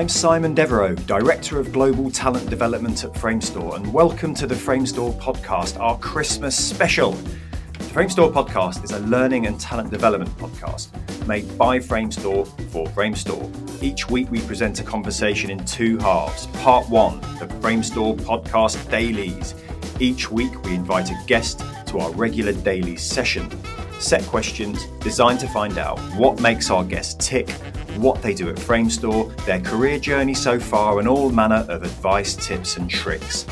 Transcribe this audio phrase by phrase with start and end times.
[0.00, 5.12] I'm Simon Devereaux, Director of Global Talent Development at Framestore, and welcome to the Framestore
[5.20, 7.10] podcast, our Christmas special.
[7.10, 10.88] The Framestore podcast is a learning and talent development podcast
[11.26, 13.82] made by Framestore for Framestore.
[13.82, 16.46] Each week we present a conversation in two halves.
[16.46, 19.54] Part one, the Framestore podcast dailies.
[20.00, 23.50] Each week we invite a guest to our regular daily session.
[23.98, 27.50] Set questions designed to find out what makes our guests tick
[27.96, 32.34] what they do at Framestore, their career journey so far, and all manner of advice,
[32.34, 33.46] tips, and tricks.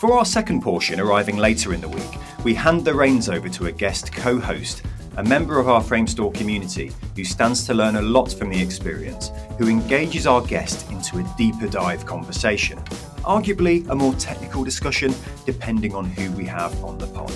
[0.00, 3.66] For our second portion, arriving later in the week, we hand the reins over to
[3.66, 4.82] a guest co host,
[5.16, 9.32] a member of our Framestore community who stands to learn a lot from the experience,
[9.58, 12.78] who engages our guest into a deeper dive conversation,
[13.24, 15.12] arguably a more technical discussion
[15.44, 17.32] depending on who we have on the pod.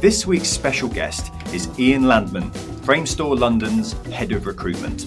[0.00, 5.06] This week's special guest is Ian Landman, Framestore London's Head of Recruitment.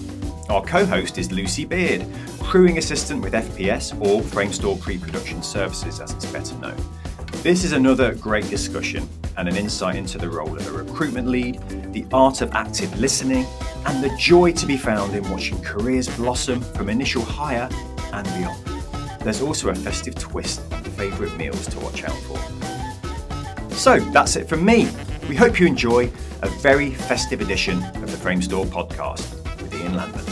[0.50, 2.04] Our co host is Lucy Beard,
[2.40, 6.76] Crewing Assistant with FPS or Framestore Pre Production Services, as it's better known.
[7.42, 11.62] This is another great discussion and an insight into the role of a recruitment lead,
[11.94, 13.46] the art of active listening,
[13.86, 17.70] and the joy to be found in watching careers blossom from initial hire
[18.12, 18.62] and beyond.
[19.22, 22.71] There's also a festive twist on favourite meals to watch out for.
[23.74, 24.88] So that's it from me.
[25.28, 26.10] We hope you enjoy
[26.42, 30.24] a very festive edition of the Framestore podcast with Ian Landman.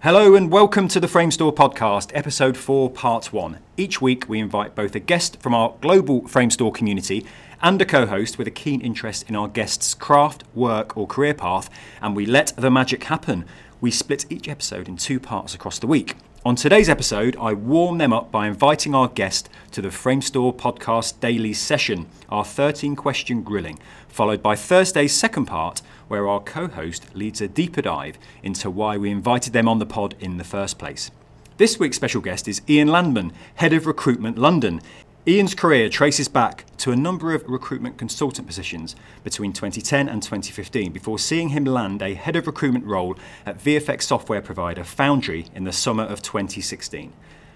[0.00, 3.58] Hello and welcome to the Framestore podcast, episode 4, part 1.
[3.76, 7.24] Each week we invite both a guest from our global Framestore community
[7.62, 11.34] and a co host with a keen interest in our guest's craft, work, or career
[11.34, 11.70] path,
[12.00, 13.44] and we let the magic happen
[13.82, 16.14] we split each episode in two parts across the week.
[16.44, 21.18] On today's episode, I warm them up by inviting our guest to the Framestore Podcast
[21.18, 27.12] Daily Session, our 13 question grilling, followed by Thursday's second part, where our co host
[27.14, 30.78] leads a deeper dive into why we invited them on the pod in the first
[30.78, 31.10] place.
[31.58, 34.80] This week's special guest is Ian Landman, Head of Recruitment London.
[35.24, 40.90] Ian's career traces back to a number of recruitment consultant positions between 2010 and 2015
[40.90, 43.16] before seeing him land a head of recruitment role
[43.46, 47.12] at VFX software provider Foundry in the summer of 2016.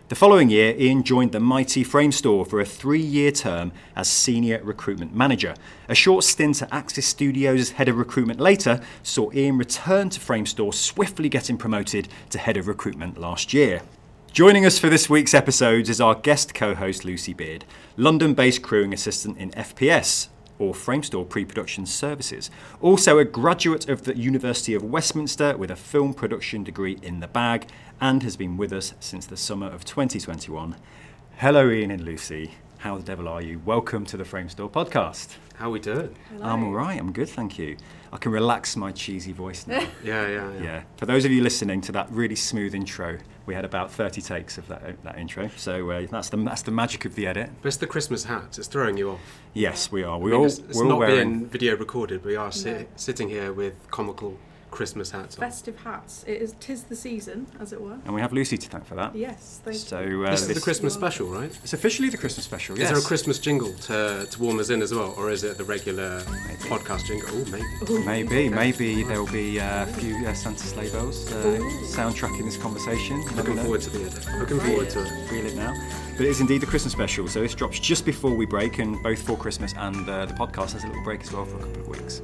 [0.09, 4.63] The following year, Ian joined the mighty Framestore for a three year term as Senior
[4.63, 5.57] Recruitment Manager.
[5.89, 10.21] A short stint at Axis Studios as Head of Recruitment later saw Ian return to
[10.21, 13.83] Framestore, swiftly getting promoted to Head of Recruitment last year.
[14.37, 17.65] Joining us for this week's episode is our guest co host Lucy Beard,
[17.97, 22.51] London based crewing assistant in FPS, or Framestore Pre Production Services.
[22.83, 27.29] Also, a graduate of the University of Westminster with a film production degree in the
[27.29, 27.67] bag,
[27.99, 30.77] and has been with us since the summer of 2021.
[31.37, 32.57] Hello, Ian and Lucy.
[32.81, 33.63] How the devil are you?
[33.65, 35.37] Welcome to the Framestore podcast.
[35.55, 36.15] How we doing?
[36.29, 36.45] Hello.
[36.45, 37.01] I'm all right.
[37.01, 37.79] I'm good, thank you.
[38.13, 39.81] I can relax my cheesy voice now.
[40.05, 40.63] Yeah, yeah, yeah.
[40.63, 40.83] Yeah.
[40.97, 44.59] For those of you listening to that really smooth intro, we had about 30 takes
[44.59, 45.49] of that, that intro.
[45.57, 47.51] So uh, that's the that's the magic of the edit.
[47.63, 48.59] But it's the Christmas hat.
[48.59, 49.41] It's throwing you off.
[49.55, 50.19] Yes, we are.
[50.19, 51.39] We I mean, all it's, it's we're all not wearing.
[51.39, 52.25] being video recorded.
[52.25, 52.87] We are sit, No.
[52.97, 54.39] sitting here with comical
[54.71, 55.41] Christmas hats on.
[55.41, 56.25] Festive hats.
[56.27, 57.99] It is tis the season, as it were.
[58.05, 59.15] And we have Lucy to thank for that.
[59.15, 60.25] Yes, thank So you.
[60.27, 61.59] uh, this is the Christmas You're special, right?
[61.63, 62.79] It's officially the Christmas special.
[62.79, 65.57] Is there a Christmas jingle to, to warm us in as well, or is it
[65.57, 66.59] the regular Maybe.
[66.69, 67.29] podcast jingle?
[67.33, 67.93] Oh, maybe.
[67.93, 68.05] Ooh.
[68.05, 71.71] Maybe, maybe there will be uh, a few uh, Santa sleigh bells uh, Ooh.
[71.87, 73.21] soundtracking this conversation.
[73.37, 74.27] Looking forward to the edit.
[74.39, 75.29] Looking forward to it.
[75.29, 75.75] Feel it now.
[76.17, 77.29] But it is indeed the Christmas special.
[77.29, 80.73] So this drops just before we break, and both for Christmas and uh, the podcast
[80.73, 82.23] has a little break as well for a couple of weeks.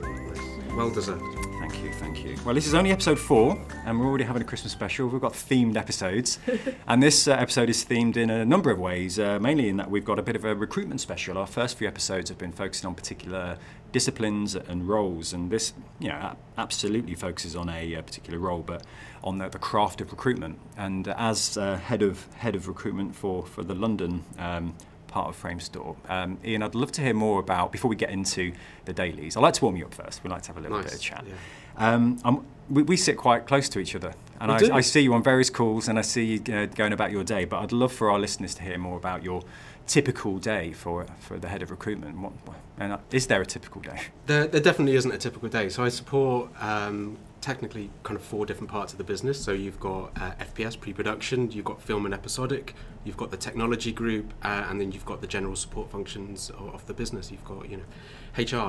[0.76, 1.51] Well deserved.
[1.72, 2.36] Thank you, thank you.
[2.44, 5.08] Well, this is only episode four, and we're already having a Christmas special.
[5.08, 6.38] We've got themed episodes,
[6.86, 9.90] and this uh, episode is themed in a number of ways, uh, mainly in that
[9.90, 11.38] we've got a bit of a recruitment special.
[11.38, 13.56] Our first few episodes have been focusing on particular
[13.90, 18.82] disciplines and roles, and this, you know, absolutely focuses on a, uh particular role, but
[19.24, 20.58] on the, the craft of recruitment.
[20.76, 24.24] And uh, as uh, head of head of recruitment for for the London.
[24.38, 24.74] Um,
[25.08, 25.94] part of Framestore.
[26.08, 28.54] Um, Ian, I'd love to hear more about, before we get into
[28.86, 30.24] the dailies, I'd like to warm you up first.
[30.24, 30.86] We'd like to have a little Nice.
[30.86, 31.24] bit of chat.
[31.28, 31.34] Yeah.
[31.76, 34.76] Um, I'm, we, we sit quite close to each other, and I.
[34.76, 37.44] I see you on various calls, and I see you uh, going about your day.
[37.44, 39.42] But I'd love for our listeners to hear more about your
[39.86, 42.18] typical day for for the head of recruitment.
[42.18, 44.00] What, what- and uh, is there a typical day?
[44.26, 45.68] There, there definitely isn't a typical day.
[45.68, 49.40] So I support um, technically kind of four different parts of the business.
[49.40, 53.92] So you've got uh, FPS pre-production, you've got film and episodic, you've got the technology
[53.92, 57.30] group, uh, and then you've got the general support functions of, of the business.
[57.30, 57.84] You've got you know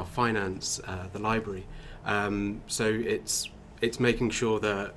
[0.01, 1.65] HR, finance, uh, the library.
[2.05, 3.50] Um, so it's
[3.81, 4.94] it's making sure that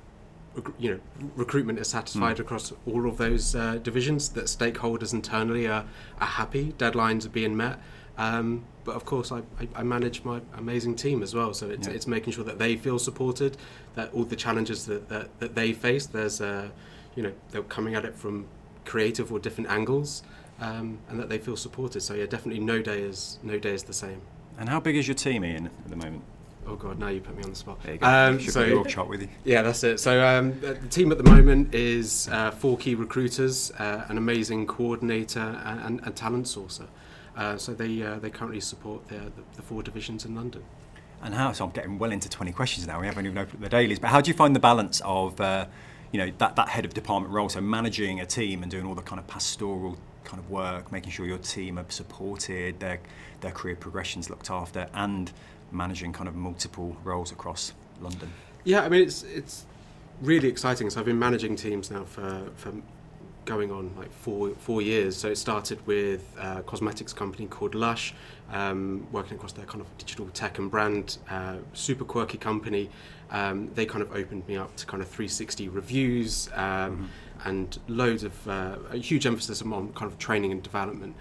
[0.79, 0.99] you know
[1.35, 2.39] recruitment is satisfied Mm.
[2.39, 4.29] across all of those uh, divisions.
[4.29, 5.85] That stakeholders internally are,
[6.19, 7.79] are happy, deadlines are being met.
[8.17, 11.53] Um, but of course, I, I, I manage my amazing team as well.
[11.53, 11.93] So it's, Yeah.
[11.93, 13.57] it's making sure that they feel supported,
[13.93, 16.69] that all the challenges that, that, that they face, there's uh,
[17.15, 18.47] you know they're coming at it from
[18.85, 20.23] creative or different angles,
[20.59, 22.01] um, and that they feel supported.
[22.01, 24.21] So yeah, definitely no day is no day is the same.
[24.57, 26.23] And how big is your team, Ian, at the moment?
[26.67, 27.81] Oh god, now you put me on the spot.
[27.83, 28.07] There you go.
[28.07, 29.29] Um, Should so your chart with you.
[29.45, 29.99] yeah, that's it.
[30.01, 34.67] So um, the team at the moment is uh, four key recruiters, uh, an amazing
[34.67, 36.87] coordinator, and, and, and talent sourcer.
[37.37, 40.63] Uh, so they uh, they currently support the, the, the four divisions in London.
[41.21, 41.51] And how?
[41.53, 42.99] So I'm getting well into 20 questions now.
[42.99, 43.99] We haven't even opened the dailies.
[43.99, 45.65] But how do you find the balance of, uh,
[46.11, 48.93] you know, that, that head of department role, so managing a team and doing all
[48.93, 52.99] the kind of pastoral kind of work, making sure your team are supported, their
[53.41, 55.31] their career progressions looked after, and
[55.71, 58.31] managing kind of multiple roles across London.
[58.63, 59.65] Yeah, I mean it's it's
[60.21, 60.89] really exciting.
[60.89, 62.73] So I've been managing teams now for for
[63.45, 65.17] going on like four four years.
[65.17, 68.13] So it started with a cosmetics company called Lush,
[68.51, 72.89] um, working across their kind of digital tech and brand, uh, super quirky company.
[73.31, 77.09] Um, they kind of opened me up to kind of 360 reviews um,
[77.45, 81.15] and loads of uh, a huge emphasis on kind of training and development.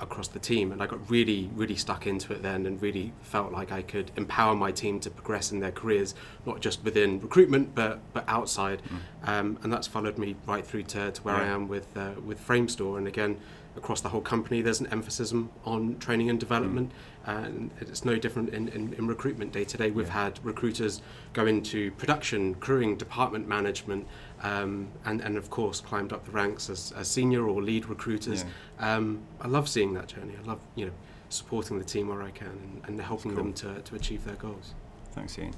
[0.00, 3.52] Across the team and I got really really stuck into it then and really felt
[3.52, 6.14] like I could empower my team to progress in their careers
[6.46, 8.80] not just within recruitment but but outside.
[9.24, 12.40] Um, and that's followed me right through to, to where I am with uh, with
[12.46, 12.96] Framestore.
[12.98, 13.36] And again
[13.76, 15.32] across the whole company there's an emphasis
[15.64, 16.90] on training and development
[17.26, 20.24] and it's no different in, in, in recruitment day to day we've Yeah.
[20.24, 21.02] had recruiters
[21.32, 24.06] go into production crewing department management
[24.42, 28.44] um, and, and of course climbed up the ranks as, as senior or lead recruiters
[28.78, 30.34] um, I love seeing that journey.
[30.42, 30.92] I love you know
[31.28, 33.44] supporting the team where I can and, and helping Cool.
[33.44, 34.74] them to, to achieve their goals.
[35.12, 35.54] Thanks, Ian.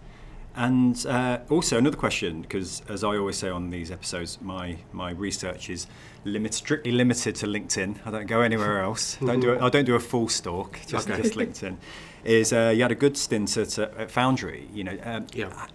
[0.54, 5.10] And uh, also another question, because as I always say on these episodes, my my
[5.10, 5.86] research is
[6.24, 7.96] limit, strictly limited to LinkedIn.
[8.06, 9.16] I don't go anywhere else.
[9.16, 11.22] don't do a, I don't do a full stalk, just Okay.
[11.22, 11.76] just LinkedIn.
[12.24, 14.68] Is uh, you had a good stint at, uh, at Foundry.
[14.74, 15.66] You know, um, Yeah.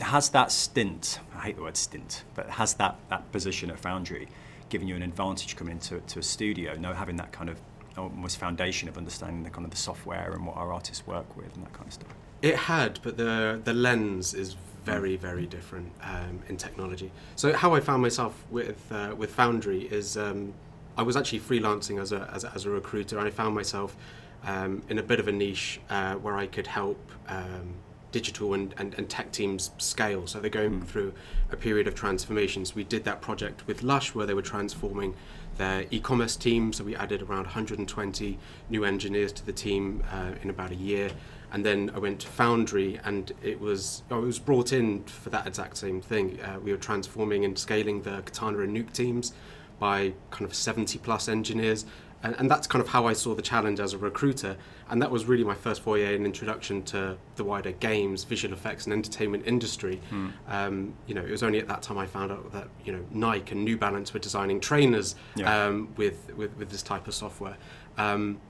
[0.00, 1.20] has that stint?
[1.36, 4.28] I hate the word stint, but has that that position at Foundry
[4.68, 6.74] given you an advantage coming into to a studio?
[6.76, 7.60] No, having that kind of
[7.96, 11.54] almost foundation of understanding the kind of the software and what our artists work with
[11.54, 12.08] and that kind of stuff.
[12.44, 17.10] It had, but the the lens is very very different um, in technology.
[17.36, 20.52] So how I found myself with uh, with Foundry is um,
[20.98, 23.96] I was actually freelancing as a, as a as a recruiter, and I found myself
[24.44, 27.00] um, in a bit of a niche uh, where I could help.
[27.28, 27.76] Um,
[28.12, 30.86] digital and, and, and tech teams scale so they're going Mm.
[30.86, 31.12] through
[31.50, 35.16] a period of transformations we did that project with lush where they were transforming
[35.58, 38.38] their e-commerce team so we added around 120
[38.70, 41.10] new engineers to the team uh, in about a year
[41.54, 45.46] and then I went to Foundry, and it was I was brought in for that
[45.46, 46.40] exact same thing.
[46.40, 49.32] Uh, we were transforming and scaling the Katana and Nuke teams
[49.78, 51.86] by kind of 70 plus engineers,
[52.24, 54.56] and, and that's kind of how I saw the challenge as a recruiter.
[54.90, 58.84] And that was really my first foyer and introduction to the wider games, visual effects,
[58.86, 60.00] and entertainment industry.
[60.10, 60.28] Hmm.
[60.48, 63.04] Um, you know, it was only at that time I found out that you know
[63.12, 65.66] Nike and New Balance were designing trainers Yeah.
[65.66, 67.56] um, with, with with this type of software.
[67.96, 68.40] Um,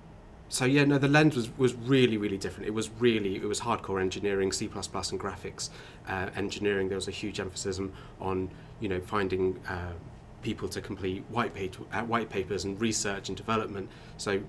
[0.55, 2.69] so yeah, no, the lens was, was really really different.
[2.69, 5.71] It was really it was hardcore engineering, C and graphics
[6.07, 6.89] uh, engineering.
[6.89, 7.81] There was a huge emphasis
[8.21, 9.95] on- you know finding uh,
[10.43, 11.53] people to complete white
[11.93, 13.91] uh, white papers and research and development.
[14.17, 14.43] So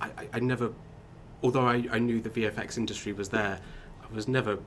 [0.00, 0.72] I, I, I never,
[1.42, 3.58] although I, I knew the VFX industry was there,
[4.08, 4.60] I was never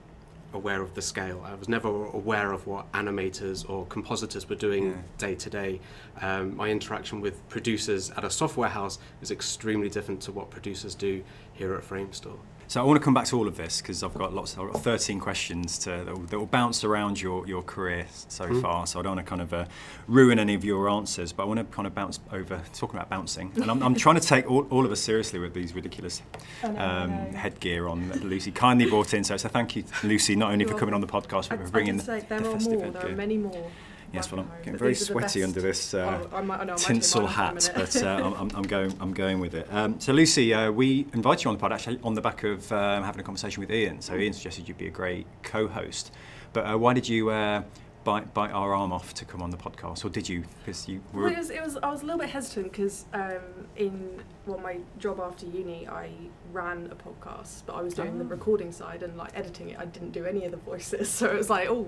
[0.53, 1.41] aware of the scale.
[1.45, 4.93] I was never aware of what animators or compositors were doing Yeah.
[5.17, 5.81] day to day.
[6.21, 10.95] Um, My interaction with producers at a software house is extremely different to what producers
[10.95, 12.37] do here at Framestore.
[12.73, 14.57] So I want to come back to all of this because I've got lots.
[14.57, 18.47] I've got 13 questions to, that, will, that will bounce around your, your career so
[18.47, 18.63] Mhm.
[18.63, 18.87] far.
[18.87, 19.65] So I don't want to kind of uh,
[20.07, 23.11] ruin any of your answers, but I want to kind of bounce over talking about
[23.11, 23.51] bouncing.
[23.61, 26.23] And I'm, I'm trying to take all, all of us seriously with these ridiculous
[26.63, 27.37] I know, I um, know.
[27.37, 29.23] headgear on that Lucy kindly brought in.
[29.23, 31.69] So, so thank you, Lucy, not only for You're coming on the podcast, but for
[31.69, 32.89] bringing the, say there the are festive more.
[32.89, 33.11] There headgear.
[33.11, 33.69] are many more.
[34.13, 35.47] Yes, well, I'm getting but very these are the sweaty best.
[35.47, 35.93] under this.
[35.93, 38.03] Uh, oh, I might, I know, I might tinsel take mine for a hat, but
[38.03, 38.07] uh,
[38.39, 38.93] I'm, I'm- going.
[38.99, 39.67] I'm going with it.
[39.71, 42.71] Um, so, Lucy, uh, we invited you on the pod actually on the back of
[42.71, 44.01] um, having a conversation with Ian.
[44.01, 46.11] So, Ian suggested you'd be a great co-host.
[46.53, 47.63] But uh, why did you uh,
[48.03, 50.43] bite bite our arm off to come on the podcast, or did you?
[50.59, 53.39] Because you Well, it was, it was, I was a little bit hesitant because um,
[53.75, 56.11] in well, my job after uni, I
[56.51, 58.27] ran a podcast, but I was doing the Oh.
[58.27, 59.79] recording side and like editing it.
[59.79, 61.87] I didn't do any of the voices, so it was like, oh,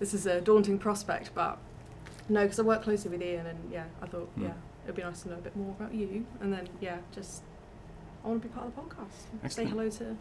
[0.00, 1.30] this is a daunting prospect.
[1.34, 1.58] But
[2.28, 4.42] no, because I work closely with Ian, and yeah, I thought, Mm.
[4.42, 4.52] yeah,
[4.84, 7.42] it'd be nice to know a bit more about you, and then yeah, just
[8.24, 9.52] I want to be part of the podcast.
[9.52, 10.16] Say hello to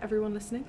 [0.00, 0.64] everyone listening.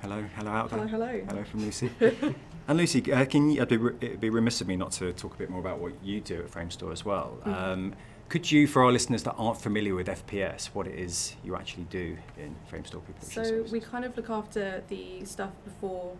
[0.00, 0.86] Hello, hello out there.
[0.86, 1.24] Hello, hello.
[1.28, 1.90] Hello from Lucy.
[2.68, 5.12] and Lucy, uh, can you, I'd be, re- it'd be remiss of me not to
[5.14, 7.38] talk a bit more about what you do at Framestore as well.
[7.44, 7.54] Mhm.
[7.54, 7.94] Um,
[8.28, 11.84] could you, for our listeners that aren't familiar with FPS, what it is you actually
[11.84, 16.16] do in Framestore Pre-Production So we kind of look after the stuff before,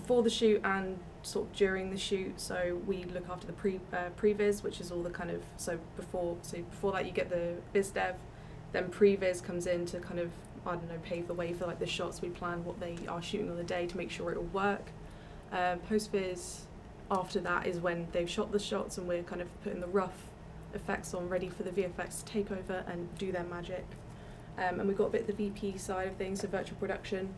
[0.00, 2.40] before the shoot and sort of during the shoot.
[2.40, 5.78] So we look after the pre uh, previs, which is all the kind of so
[5.96, 8.16] before so before that you get the biz dev,
[8.72, 10.30] then previs comes in to kind of
[10.66, 13.22] I don't know pave the way for like the shots we plan what they are
[13.22, 14.90] shooting on the day to make sure it'll work.
[15.52, 16.66] Um, Post viz
[17.10, 20.28] after that is when they've shot the shots and we're kind of putting the rough
[20.74, 23.84] effects on ready for the VFX to take over and do their magic.
[24.58, 27.34] Um, and we've got a bit of the VP side of things, so virtual production,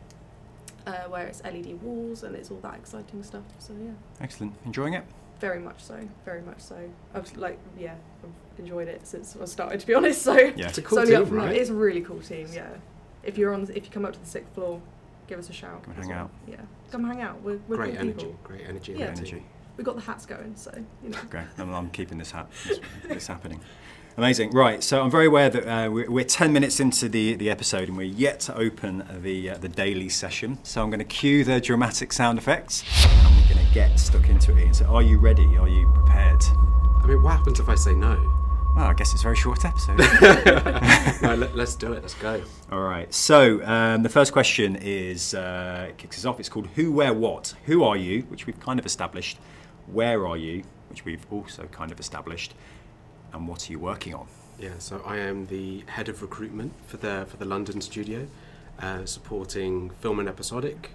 [0.85, 3.43] uh, where it's LED walls and it's all that exciting stuff.
[3.59, 4.55] So yeah, Excellent.
[4.65, 5.03] Enjoying it?
[5.39, 6.89] very much so, very much so.
[7.13, 10.21] I've like yeah, I've enjoyed it since I started to be honest.
[10.21, 10.69] So Yeah.
[10.69, 11.55] It's a cool it's up team, right?
[11.55, 12.47] It's a really cool team.
[12.53, 12.69] Yeah,
[13.23, 14.81] if you're on, if you come up to the sixth floor,
[15.27, 15.83] give us a shout.
[15.83, 16.17] Come hang well.
[16.19, 16.31] out.
[16.47, 16.61] Yeah,
[16.91, 17.41] come hang out.
[17.41, 18.39] We're, we're great good energy, people.
[18.43, 18.93] great energy.
[18.93, 19.07] Yeah.
[19.07, 19.25] that team.
[19.25, 19.45] Energy.
[19.75, 20.71] We've got the hats going, so
[21.03, 21.19] you know.
[21.29, 21.45] Great.
[21.57, 22.47] I'm, I'm keeping this hat.
[22.65, 23.59] It's, it's happening.
[24.15, 24.51] Amazing.
[24.51, 24.83] Right.
[24.83, 27.97] So I'm very aware that uh, we're, we're 10 minutes into the, the episode and
[27.97, 30.59] we're yet to open the uh, the daily session.
[30.63, 34.29] So I'm going to cue the dramatic sound effects and we're going to get stuck
[34.29, 34.65] into it.
[34.65, 34.73] Ian.
[34.73, 35.57] So are you ready?
[35.57, 36.43] Are you prepared?
[37.03, 38.15] I mean, what happens if I say no?
[38.75, 39.97] Well, I guess it's a very short episode.
[41.21, 42.01] no, let, us do it.
[42.01, 42.41] Let's go.
[42.71, 43.11] All right.
[43.13, 46.39] So um, the first question is uh, kicks us off.
[46.39, 47.53] It's called Who, Where, What.
[47.65, 48.21] Who are you?
[48.23, 49.37] Which we've kind of established.
[49.87, 50.63] Where are you?
[50.89, 52.55] Which we've also kind of established.
[53.33, 54.27] And what are you working on?
[54.59, 58.27] Yeah, so I am the head of recruitment for the for the London studio,
[58.79, 60.91] uh, supporting film and episodic,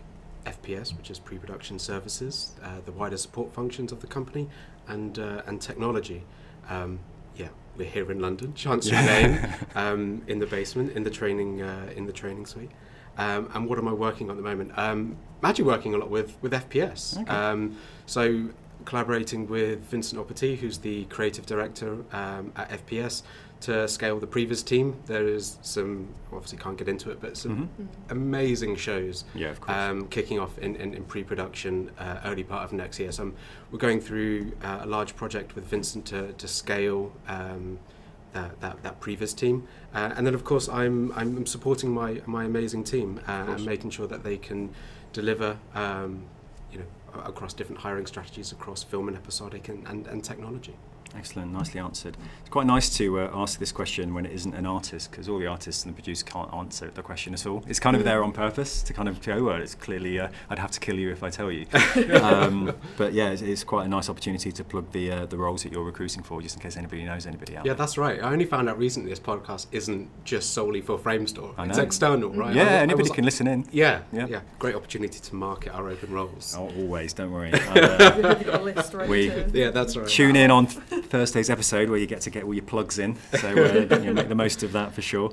[0.47, 4.49] FPS, which is pre-production services, uh, the wider support functions of the company,
[4.87, 6.23] and uh, and technology.
[6.71, 7.01] Um,
[7.37, 11.91] yeah, we're here in London, Chancery Lane, um, in the basement, in the training uh,
[11.97, 12.71] in the training suite.
[13.17, 14.79] Um, and what am I working on at the moment?
[14.79, 17.21] Um, I'm actually working a lot with with FPS.
[17.21, 17.31] Okay.
[17.31, 17.77] Um,
[18.07, 18.51] so
[18.99, 23.21] collaborating with Vincent Opati, who's the creative director um, at FPS,
[23.61, 24.97] to scale the previs team.
[25.05, 27.85] There is some, obviously can't get into it, but some Mhm.
[27.85, 27.89] Mm.
[28.11, 29.77] amazing shows Yeah, of course.
[29.77, 33.13] um, kicking off in, in, in pre-production uh, early part of next year.
[33.13, 33.35] So I'm,
[33.71, 37.79] we're going through uh, a large project with Vincent to, to scale um,
[38.33, 39.67] that, that, that previs team.
[39.95, 43.91] Uh, and then of course I'm, I'm supporting my, my amazing team uh, and making
[43.91, 44.71] sure that they can
[45.13, 46.38] deliver um, you know, a-
[47.25, 50.77] across different hiring strategies across film and episodic and, and, and technology.
[51.17, 52.17] Excellent, nicely answered.
[52.41, 55.39] It's quite nice to uh, ask this question when it isn't an artist, because all
[55.39, 57.65] the artists and the producer can't answer the question at all.
[57.67, 60.59] It's kind of there on purpose to kind of go, well, it's clearly, uh, I'd
[60.59, 61.67] have to kill you if I tell you.
[62.23, 65.63] um, but yeah, it's, it's quite a nice opportunity to plug the uh, the roles
[65.63, 67.79] that you're recruiting for, just in case anybody knows anybody out Yeah, there.
[67.79, 68.23] that's right.
[68.23, 71.55] I only found out recently this podcast isn't just solely for Framestore.
[71.59, 72.55] I It's external, right?
[72.55, 73.67] Yeah, I wa- I anybody was- can listen in.
[73.73, 74.27] Yeah, Yeah.
[74.29, 76.55] yeah, Great opportunity to market our open roles.
[76.57, 77.51] Oh, always, don't worry.
[77.69, 79.51] And, uh, We've got a list ready We- to.
[79.55, 80.07] Yeah, that's right.
[80.09, 80.69] tune in on
[81.03, 83.17] Thursday's episode where you get to get all your plugs in.
[83.39, 85.31] So uh, you know, make the most of that for sure.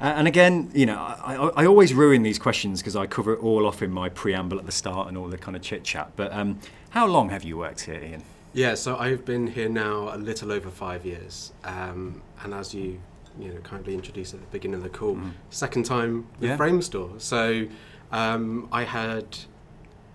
[0.00, 3.32] Uh, and again, you know, I, I, I always ruin these questions because I cover
[3.32, 5.84] it all off in my preamble at the start and all the kind of chit
[5.84, 6.12] chat.
[6.16, 6.58] But um,
[6.90, 8.22] how long have you worked here, Ian?
[8.52, 13.00] Yeah, so I've been here now a little over five years, um, and as you
[13.38, 15.32] you know kindly introduced at the beginning of the call, Mhm.
[15.50, 16.56] second time with Yeah.
[16.56, 17.20] Framestore.
[17.20, 17.66] So
[18.12, 19.36] um, I had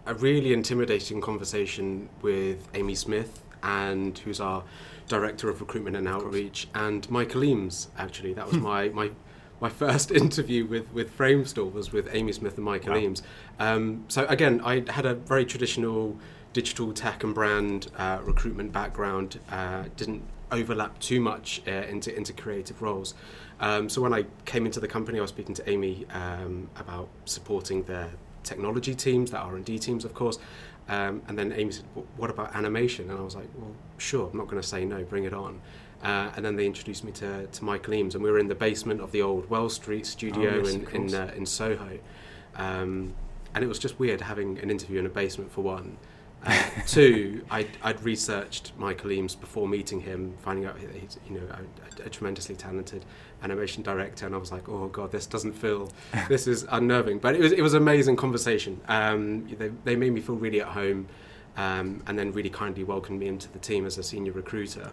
[0.07, 4.63] a really intimidating conversation with Amy Smith, and who's our
[5.07, 7.89] director of recruitment and outreach, and Michael Eames.
[7.97, 9.11] Actually, that was my my.
[9.59, 12.99] My first interview with, with Framestore was with Amy Smith and Michael Wow.
[12.99, 13.21] Eames.
[13.59, 16.17] Um, so again, I had a very traditional
[16.51, 19.39] digital tech and brand uh, recruitment background.
[19.51, 23.13] Uh, didn't overlap too much uh, into into creative roles.
[23.59, 27.09] Um, so when I came into the company, I was speaking to Amy um, about
[27.25, 28.09] supporting their
[28.43, 30.39] technology teams, their R and D teams, of course.
[30.91, 31.85] Um, and then Amy said,
[32.17, 34.29] "What about animation?" And I was like, "Well, sure.
[34.29, 35.03] I'm not going to say no.
[35.03, 35.61] Bring it on."
[36.03, 38.55] Uh, and then they introduced me to, to Michael Eames, and we were in the
[38.55, 41.97] basement of the old Wells Street studio Oh, yes, in in, uh, in Soho.
[42.57, 43.13] Um,
[43.55, 45.97] and it was just weird having an interview in a basement for one.
[46.43, 51.47] Uh, two, I'd, I'd researched Michael Eames before meeting him, finding out he's you know
[51.49, 53.05] a, a tremendously talented
[53.43, 55.91] animation director, and I was like, oh god, this doesn't feel,
[56.29, 57.19] this is unnerving.
[57.19, 58.79] But it was it was amazing conversation.
[58.87, 61.07] Um, they they made me feel really at home,
[61.57, 64.91] um, and then really kindly welcomed me into the team as a senior recruiter.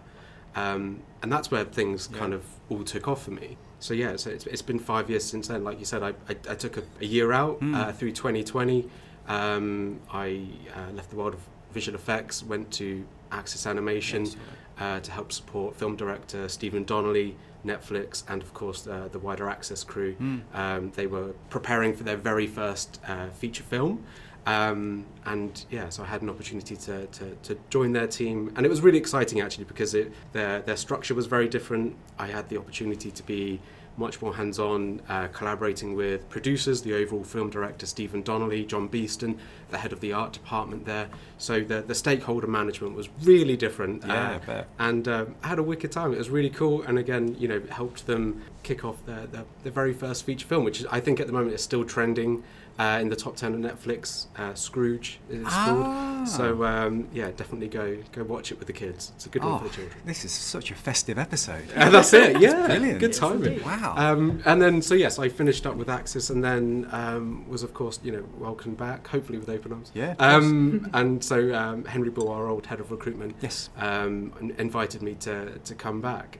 [0.55, 2.19] Um, and that's where things Yeah.
[2.19, 3.57] kind of all took off for me.
[3.79, 5.63] So yeah, so it's, it's been five years since then.
[5.63, 7.75] Like you said, I, I, I took a, a year out Mm.
[7.75, 8.89] uh, through 2020.
[9.27, 11.39] Um, I uh, left the world of
[11.71, 14.35] visual effects, went to Axis Animation, Yes,
[14.79, 19.49] uh, to help support film director Stephen Donnelly, Netflix, and of course uh, the wider
[19.49, 20.15] Axis crew.
[20.15, 20.41] Mm.
[20.53, 24.03] Um, they were preparing for their very first uh, feature film.
[24.45, 28.65] Um, and yeah, so I had an opportunity to, to, to join their team, and
[28.65, 31.95] it was really exciting actually because it, their their structure was very different.
[32.17, 33.59] I had the opportunity to be
[33.99, 39.37] much more hands-on, uh, collaborating with producers, the overall film director Stephen Donnelly, John Beeston,
[39.69, 41.09] the head of the art department there.
[41.37, 44.03] So the the stakeholder management was really different.
[44.05, 44.67] Yeah, uh, I bet.
[44.79, 46.13] and I had a wicked time.
[46.13, 49.71] It was really cool, and again, you know, helped them kick off their, their, their
[49.71, 52.43] very first feature film, which is, I think at the moment is still trending
[52.79, 54.27] uh, in the top ten on Netflix.
[54.37, 55.65] Uh, Scrooge is Ah.
[55.67, 56.27] called.
[56.27, 59.11] So um, yeah, definitely go go watch it with the kids.
[59.15, 59.99] It's a good Oh, one for the children.
[60.05, 61.65] this is such a festive episode.
[61.75, 62.39] And that's it.
[62.41, 62.99] Yeah, brilliant.
[62.99, 63.43] Good timing.
[63.53, 63.65] indeed.
[63.65, 63.93] Wow.
[63.97, 67.73] Um, and then, so yes, I finished up with Axis, and then um, was of
[67.73, 69.91] course, you know, welcomed back, hopefully with open arms.
[69.93, 70.15] yeah.
[70.19, 73.69] Um, and so um, Henry Bull, our old head of recruitment, yes.
[73.77, 76.39] um, invited me to, to come back.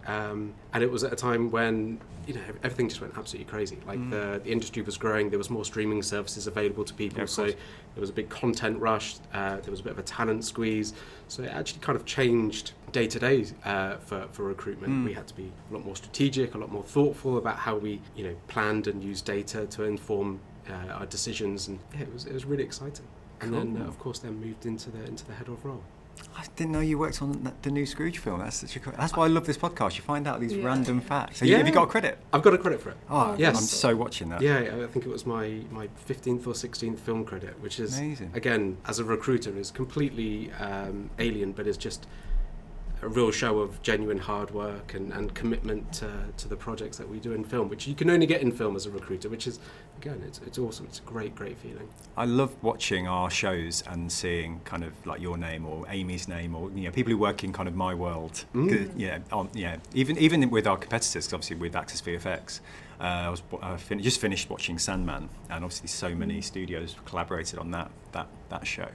[0.72, 3.80] And it was at a time when you know everything just went absolutely crazy.
[3.88, 4.12] Like Mm.
[4.12, 7.44] the, the industry was growing, there was more streaming services available to people, Yeah, so
[7.46, 7.56] course.
[7.96, 9.16] there was a big content rush.
[9.34, 10.94] Uh, there was a bit of a talent squeeze.
[11.28, 13.46] So it actually kind of changed day to day
[14.06, 14.94] for for recruitment.
[14.94, 15.06] Mm.
[15.06, 18.00] We had to be a lot more strategic, a lot more thoughtful about how we
[18.16, 21.68] you know planned and used data to inform uh, our decisions.
[21.68, 23.08] And yeah, it was it was really exciting.
[23.42, 25.84] And then uh, of course then moved into the into the head of role.
[26.38, 28.40] I didn't know you worked on the new Scrooge film.
[28.40, 29.96] That's such a cool, that's why I love this podcast.
[29.98, 30.66] You find out these Yeah.
[30.66, 31.40] random facts.
[31.40, 32.18] Have, you, have you got a credit?
[32.34, 32.98] I've got a credit for it.
[33.10, 33.58] Oh, Yes.
[33.58, 34.42] I'm so watching that.
[34.42, 38.32] Yeah, I think it was my, my 15th or 16th film credit, which is, Amazing.
[38.34, 42.08] again, as a recruiter, is completely um, alien, but is just
[43.02, 47.08] a real show of genuine hard work and, and commitment to, to the projects that
[47.08, 49.48] we do in film, which you can only get in film as a recruiter, which
[49.48, 49.60] is,
[50.02, 50.86] again, it's, it's awesome.
[50.88, 51.88] It's a great, great feeling.
[52.18, 56.56] I love watching our shows and seeing kind of like your name or Amy's name
[56.56, 58.44] or you know people who work in kind of my world.
[58.54, 58.92] Mm.
[58.98, 59.78] Yeah, on, yeah.
[59.94, 62.60] Even even with our competitors, 'cause obviously with Axis VFX,
[63.00, 67.58] uh, I was I fin- just finished watching Sandman, and obviously so many studios collaborated
[67.60, 68.90] on that that that show.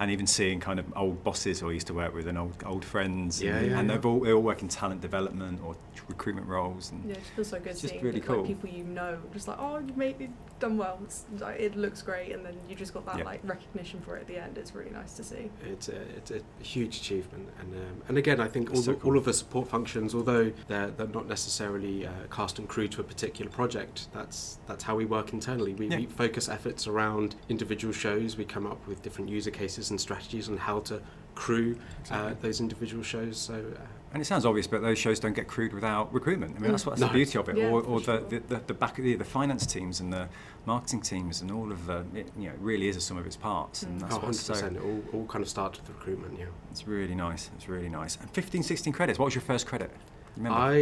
[0.00, 2.62] And even seeing kind of old bosses who I used to work with and old
[2.66, 3.94] old friends, Yeah, and, yeah, and yeah.
[3.94, 5.76] they've all, they all work in talent development or
[6.08, 6.90] recruitment roles.
[6.90, 8.44] And Yeah, it feels so good It's just seeing really like, cool.
[8.44, 10.30] people you know, just like, oh, you made it
[10.64, 10.98] done well.
[11.04, 13.24] It's, like, it looks great, and then you just got that Yeah.
[13.24, 14.56] like recognition for it at the end.
[14.56, 15.50] It's really nice to see.
[15.64, 18.96] It's a, it's a huge achievement, and um, and again, I think all, so the,
[18.98, 19.12] cool.
[19.12, 23.00] all of the support functions, although they're, they're not necessarily uh, cast and crew to
[23.00, 25.74] a particular project, that's that's how we work internally.
[25.74, 25.98] We, Yeah.
[25.98, 28.36] we focus efforts around individual shows.
[28.36, 31.02] We come up with different user cases and strategies on how to
[31.34, 31.76] crew
[32.10, 33.36] uh, those individual shows.
[33.38, 33.80] So uh,
[34.14, 36.54] And it sounds obvious, but those shows don't get crewed without recruitment.
[36.56, 37.08] I mean, that's, what, that's No.
[37.08, 37.56] the beauty of it.
[37.58, 38.20] Yeah, or or the, sure.
[38.20, 40.28] the, the, the back of the, the finance teams and the
[40.66, 43.26] marketing teams and all of the, it, you know, it really is a sum of
[43.26, 43.82] its parts.
[43.82, 44.02] And Mm.
[44.02, 44.54] that's oh, what's 100%.
[44.56, 46.38] so, It all, all kind of starts with the recruitment.
[46.38, 46.46] Yeah.
[46.70, 47.50] it's really nice.
[47.56, 48.16] It's really nice.
[48.20, 49.18] And 15, 16 credits.
[49.18, 49.90] What was your first credit?
[50.36, 50.58] You Remember?
[50.58, 50.74] I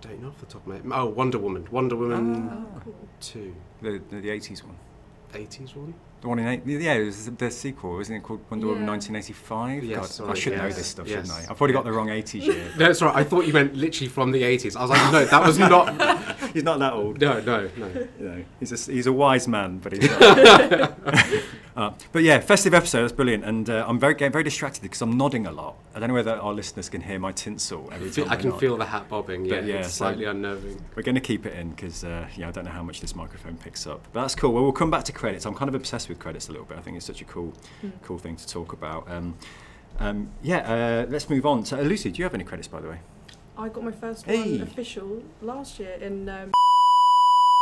[0.00, 0.84] don't know off the top of my head.
[0.92, 1.66] Oh, Wonder Woman.
[1.72, 2.48] Wonder Woman.
[2.76, 2.94] Oh, cool.
[3.20, 3.54] two.
[3.82, 4.76] the, the, the 80s one.
[5.32, 5.94] 80s one?
[6.20, 8.90] The one in eight, yeah, it was the sequel, isn't it called Wonder Woman Yeah.
[8.90, 9.84] 1985?
[9.84, 11.26] Yes, God, I sorry, should know this stuff, yes.
[11.26, 11.50] shouldn't I?
[11.50, 12.64] I've probably got the wrong 80s year.
[12.72, 13.16] No, that's right.
[13.16, 14.76] I thought you meant literally from the 80s.
[14.76, 16.28] I was like, no, that was not.
[16.52, 17.20] He's not that old.
[17.20, 17.88] No, no, no.
[18.18, 20.98] you know, he's a, he's a wise man, but he's not.
[21.76, 23.44] Uh, but yeah, festive episode, that's brilliant.
[23.44, 25.76] And uh, I'm very getting very distracted because I'm nodding a lot.
[25.94, 28.60] I don't know whether our listeners can hear my tinsel every time I can nod.
[28.60, 29.44] feel the hat bobbing.
[29.44, 30.82] Yeah, yeah, it's so- slightly unnerving.
[30.94, 33.14] We're going to keep it in because uh, yeah, I don't know how much this
[33.14, 34.06] microphone picks up.
[34.12, 34.52] But that's cool.
[34.52, 35.46] Well, we'll come back to credits.
[35.46, 36.78] I'm kind of obsessed with credits a little bit.
[36.78, 37.52] I think it's such a cool,
[37.84, 37.92] Mm.
[38.02, 39.10] cool thing to talk about.
[39.10, 39.34] Um,
[39.98, 41.64] um, yeah, uh, let's move on.
[41.64, 42.98] So, uh, Lucy, do you have any credits, by the way?
[43.58, 44.52] I got my first Hey.
[44.52, 46.50] one official last year in um,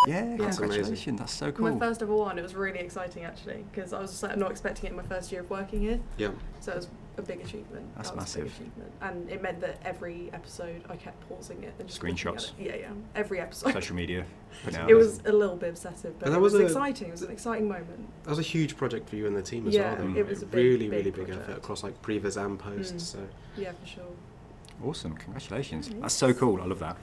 [0.06, 0.88] Yeah, That's congratulations.
[0.88, 1.16] amazing.
[1.16, 1.70] That's so cool.
[1.72, 2.38] my first ever one.
[2.38, 5.02] It was really exciting actually because I was just, like, not expecting it in my
[5.02, 5.98] first year of working here.
[6.16, 6.30] Yeah.
[6.60, 7.84] So it was a big achievement.
[7.96, 8.46] That's that massive.
[8.46, 8.92] achievement.
[9.00, 12.50] And it meant that every episode I kept pausing it and just Screenshots.
[12.50, 12.52] it.
[12.60, 12.90] Yeah, yeah.
[13.16, 13.72] Every episode.
[13.72, 14.24] Social media.
[14.88, 17.08] It was a little bit obsessive, but, But that it was, was a- exciting.
[17.08, 18.08] It was an exciting moment.
[18.22, 19.96] That was a huge project for you and the team as Yeah, well.
[20.06, 21.40] then, it was a big, really, big really big project.
[21.42, 22.94] effort across like previs and post.
[22.96, 23.00] Mm.
[23.00, 23.18] So
[23.56, 24.04] Yeah, for sure.
[24.84, 25.88] Awesome, congratulations.
[25.88, 25.98] Yes.
[26.00, 26.96] That's so cool, I love that.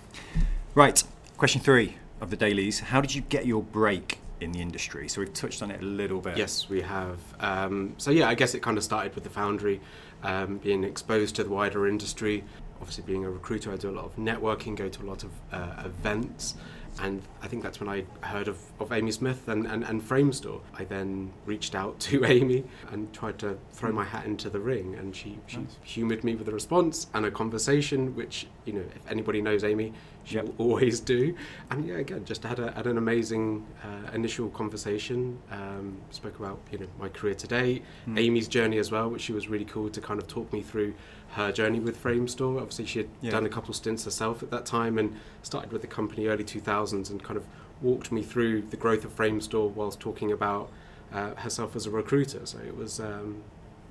[0.76, 1.04] Right,
[1.38, 2.80] question three of the dailies.
[2.80, 5.08] How did you get your break in the industry?
[5.10, 6.38] So we've touched on it a little bit.
[6.38, 7.20] yes, we have.
[7.40, 9.82] Um, so yeah, I guess it kind of started with the Foundry,
[10.24, 12.44] um, being exposed to the wider industry.
[12.80, 15.32] Obviously, being a recruiter, I do a lot of networking, go to a lot of
[15.52, 16.56] uh, events.
[17.02, 20.62] And I think that's when I heard of, of Amy Smith and, and, and Framestore.
[20.78, 24.96] I then reached out to Amy and tried to throw my hat into the ring,
[24.96, 25.78] and she, she Nice.
[25.84, 29.92] humoured me with a response and a conversation, which, you know, if anybody knows Amy,
[30.32, 30.46] Yep.
[30.46, 31.36] will always do.
[31.70, 35.38] And yeah, again, just had, a, had an amazing uh, initial conversation.
[35.52, 38.18] Um, spoke about you know my career today, Hmm.
[38.18, 40.94] Amy's journey as well, which she was really cool to kind of talk me through
[41.32, 42.58] her journey with Framestore.
[42.62, 43.32] Obviously, she had Yeah.
[43.32, 47.10] done a couple stints herself at that time and started with the company early 2000s
[47.10, 47.46] and kind of
[47.82, 50.72] walked me through the growth of Framestore whilst talking about
[51.14, 52.46] uh, herself as a recruiter.
[52.46, 53.44] So it was, um,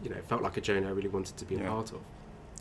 [0.03, 1.67] you know, it felt like a journey I really wanted to be Yeah.
[1.67, 2.01] a part of.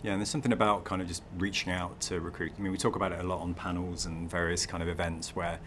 [0.04, 2.52] Yeah, and there's something about kind of just reaching out to recruit.
[2.58, 5.34] I mean, we talk about it a lot on panels and various kind of events
[5.36, 5.60] where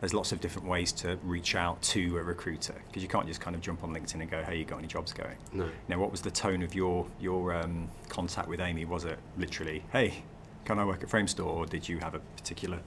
[0.00, 3.40] there's lots of different ways to reach out to a recruiter because you can't just
[3.40, 5.68] kind of jump on LinkedIn and go, "Hey, you got any jobs going?" No.
[5.88, 8.84] Now, what was the tone of your your um, contact with Amy?
[8.84, 10.22] Was it literally, "Hey,
[10.64, 12.78] can I work at Framestore?" or did you have a particular?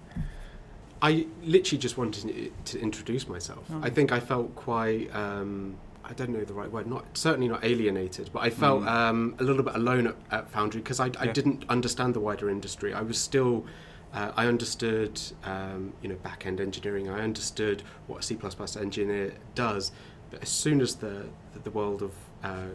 [1.02, 3.66] I literally just wanted to introduce myself.
[3.72, 3.82] Oh.
[3.84, 5.13] I think I felt quite.
[5.13, 6.86] Um, I don't know the right word.
[6.88, 8.88] Not certainly not alienated, but I felt Mm.
[8.88, 12.50] um, a little bit alone at, at Foundry because I, I didn't understand the wider
[12.50, 12.94] industry.
[12.94, 13.66] I was still.
[14.13, 17.10] Uh, I understood, um, you know, back-end engineering.
[17.10, 18.38] I understood what a C++
[18.80, 19.92] engineer does,
[20.30, 21.26] but as soon as the
[21.63, 22.12] the world of
[22.44, 22.68] uh,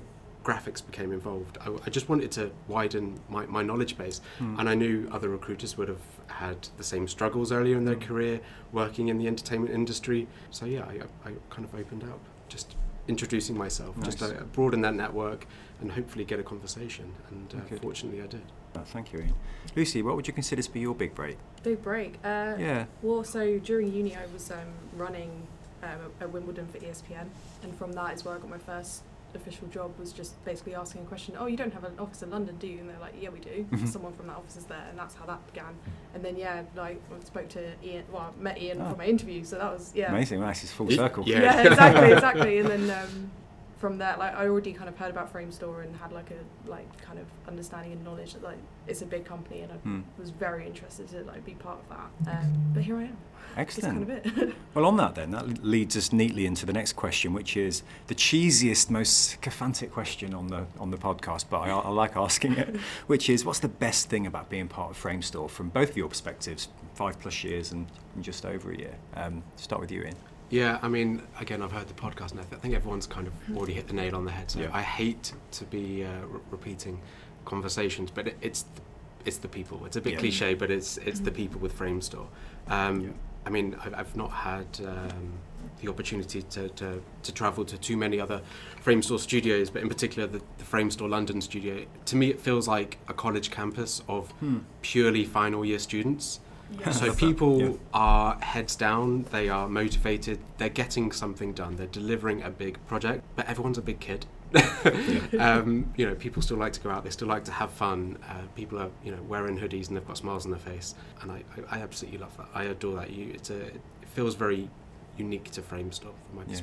[0.43, 4.21] graphics became involved, I, I just wanted to widen my, my knowledge base.
[4.38, 4.59] Hmm.
[4.59, 8.03] And I knew other recruiters would have had the same struggles earlier in their Mm.
[8.09, 8.41] career
[8.73, 10.27] working in the entertainment industry.
[10.51, 12.75] So yeah, I, I kind of opened up, just
[13.12, 14.31] introducing myself, just Nice.
[14.33, 15.47] to broaden that network
[15.81, 17.12] and hopefully get a conversation.
[17.31, 17.81] And uh, Good.
[17.81, 18.42] fortunately, I did.
[18.77, 19.35] Oh, thank you, Ian.
[19.75, 21.38] Lucy, what would you consider to be your big break?
[21.62, 22.14] Big break.
[22.23, 22.85] Uh, Yeah.
[23.03, 24.59] Well, so during uni, I was um,
[24.97, 25.47] running
[25.83, 27.29] um, at Wimbledon for ESPN,
[27.62, 29.03] and from that is where I got my first
[29.38, 29.98] official job.
[29.98, 31.35] Was just basically asking a question.
[31.38, 32.79] Oh, you don't have an office in London, do you?
[32.81, 33.66] And they're like, Yeah, we do.
[33.72, 33.88] Mhm.
[33.88, 35.74] Someone from that office is there, and that's how that began.
[36.14, 38.05] And then yeah, like I spoke to Ian.
[38.12, 38.90] Well, I met Ian Oh.
[38.90, 40.11] for my interview, so that was yeah.
[40.11, 40.40] Amazing.
[40.40, 40.62] Nice.
[40.62, 41.24] It's full circle.
[41.27, 41.40] yeah.
[41.42, 42.59] Yeah, exactly, exactly.
[42.59, 43.31] And then um,
[43.79, 47.01] from there, like I already kind of heard about Framestore and had like a like
[47.01, 50.01] kind of understanding and knowledge that like it's a big company, and I Hmm.
[50.19, 51.88] was very interested to like be part of
[52.25, 52.38] that.
[52.43, 53.17] Um, but here I am.
[53.57, 54.07] Excellent.
[54.09, 54.55] That's kind of it.
[54.75, 58.14] Well, on that then, that leads us neatly into the next question, which is the
[58.14, 62.77] cheesiest, most sycophantic question on the on the podcast, but I, I like asking it,
[63.07, 66.09] which is, what's the best thing about being part of Framestore from both of your
[66.09, 68.95] perspectives, five plus years and, and just over a year?
[69.14, 70.14] Um, start with you, Ian.
[70.50, 73.26] Yeah, I mean, again, I've heard the podcast, and I, th- I think everyone's kind
[73.26, 74.50] of already hit the nail on the head.
[74.50, 74.70] So Yeah.
[74.72, 77.00] I hate to be uh, re- repeating
[77.44, 78.80] conversations, but it, it's the,
[79.26, 79.84] it's the people.
[79.84, 80.18] It's a bit Yeah.
[80.20, 81.37] cliche, but it's it's the Mhm.
[81.37, 82.26] people with Framestore.
[82.68, 83.08] Um, Yeah.
[83.46, 85.32] I mean, I've, I've not had um,
[85.80, 88.42] the opportunity to, to, to travel to too many other
[88.84, 91.84] Framestore studios, but in particular the, the Framestore London studio.
[92.06, 94.32] To me, it feels like a college campus of
[94.82, 96.40] purely final year students.
[96.81, 96.90] Yeah.
[96.90, 97.72] So people yeah.
[97.94, 103.24] are heads down, they are motivated, they're getting something done, they're delivering a big project,
[103.37, 104.26] but everyone's a big kid.
[105.38, 108.18] um, you know, people still like to go out, they still like to have fun.
[108.28, 111.31] Uh, people are, you know, wearing hoodies and they've got smiles on their face, and
[111.31, 112.48] I, I, I absolutely love that.
[112.54, 113.11] I adore that.
[113.11, 113.81] You, it's a, it
[114.14, 114.70] feels very
[115.16, 116.61] unique to Framestore from my Yeah.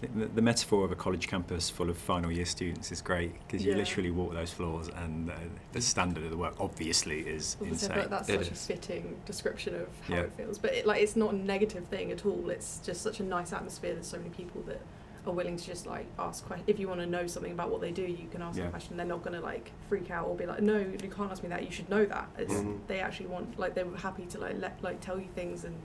[0.00, 0.28] Perspective.
[0.30, 3.64] The, the metaphor of a college campus full of final year students is great because
[3.64, 3.78] you Yeah.
[3.78, 5.34] literally walk those floors and uh,
[5.72, 7.96] the standard of the work obviously is Well, I insane.
[7.98, 10.20] like that's It such a fitting description of how Yeah.
[10.22, 10.58] it feels.
[10.58, 12.50] But it, like, it's not a negative thing at all.
[12.50, 13.94] It's just such a nice atmosphere.
[13.94, 14.80] There's so many people that
[15.26, 16.66] are willing to just like ask questions.
[16.66, 18.68] If you want to know something about what they do, you can ask Yeah.
[18.68, 18.96] a question.
[18.96, 21.50] They're not going to like freak out or be like, no, you can't ask me
[21.50, 21.62] that.
[21.62, 22.28] You should know that.
[22.38, 22.78] It's, Mhm.
[22.86, 25.76] They actually want like they're happy to like let like tell you things and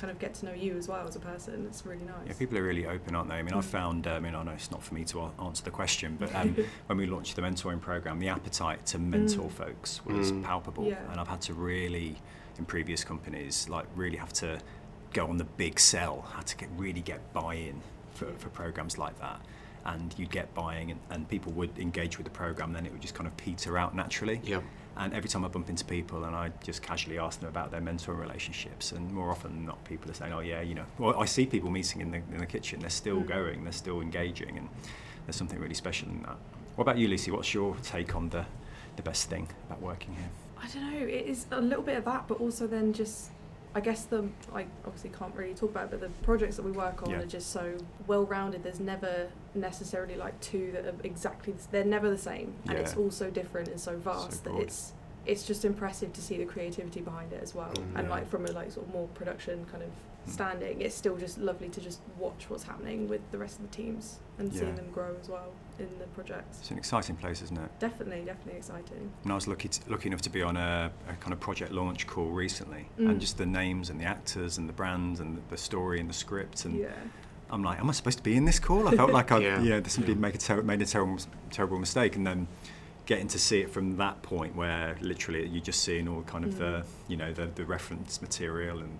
[0.00, 1.66] kind of get to know you as well as a person.
[1.68, 2.26] It's really nice.
[2.26, 3.36] Yeah, people are really open, aren't they?
[3.36, 3.64] I mean, I Mm.
[3.64, 6.16] found, um, I mean, I know it's not for me to a- answer the question,
[6.18, 9.52] but um, when we launched the mentoring program, the appetite to mentor Mm.
[9.52, 10.42] folks was Mm.
[10.42, 10.84] palpable.
[10.86, 10.98] Yeah.
[11.10, 12.16] And I've had to really,
[12.58, 14.58] in previous companies, like really have to
[15.12, 17.82] go on the big sell, had to get really get buy-in
[18.14, 19.40] for, for programs like that.
[19.84, 23.00] And you'd get buying, and, and people would engage with the program, then it would
[23.02, 24.40] just kind of peter out naturally.
[24.44, 24.60] Yeah.
[25.00, 27.80] And every time I bump into people and I just casually ask them about their
[27.80, 31.18] mentor relationships, and more often than not, people are saying, "Oh yeah, you know." Well,
[31.18, 32.80] I see people meeting in the in the kitchen.
[32.80, 33.26] They're still Mm.
[33.26, 33.64] going.
[33.64, 34.68] They're still engaging, and
[35.24, 36.36] there's something really special in that.
[36.76, 37.30] What about you, Lucy?
[37.30, 38.44] What's your take on the
[38.96, 40.28] the best thing about working here?
[40.62, 41.06] I don't know.
[41.06, 43.30] It is a little bit of that, but also then just,
[43.74, 46.72] I guess the I obviously can't really talk about, it, but the projects that we
[46.72, 47.20] work on Yeah.
[47.20, 48.64] are just so well rounded.
[48.64, 51.52] There's never necessarily like two that are exactly.
[51.52, 54.92] The, they're never the same, and it's all so different and so vast that it's
[55.26, 57.70] it's just impressive to see the creativity behind it as well.
[57.74, 58.10] Mm, and yeah.
[58.14, 59.90] like from a like sort of more production kind of
[60.26, 63.74] standing, it's still just lovely to just watch what's happening with the rest of the
[63.76, 64.60] teams and Yeah.
[64.60, 66.58] seeing them grow as well in the projects.
[66.60, 67.70] It's an exciting place, isn't it?
[67.78, 69.10] Definitely, definitely exciting.
[69.24, 71.72] And I was lucky, to, lucky enough to be on a, a kind of project
[71.72, 73.10] launch call recently, Mm.
[73.10, 76.08] and just the names and the actors and the brands and the, the story and
[76.08, 76.88] the script, and yeah.
[77.50, 78.86] I'm like, am I supposed to be in this call?
[78.88, 79.62] I felt like I, Yeah.
[79.62, 80.18] yeah, somebody Yeah.
[80.20, 81.18] make a ter- made a terrible,
[81.50, 82.46] terrible mistake, and then
[83.10, 86.56] getting to see it from that point where literally you're just seeing all kind of
[86.58, 86.84] the mm.
[87.08, 88.96] you know the, the reference material and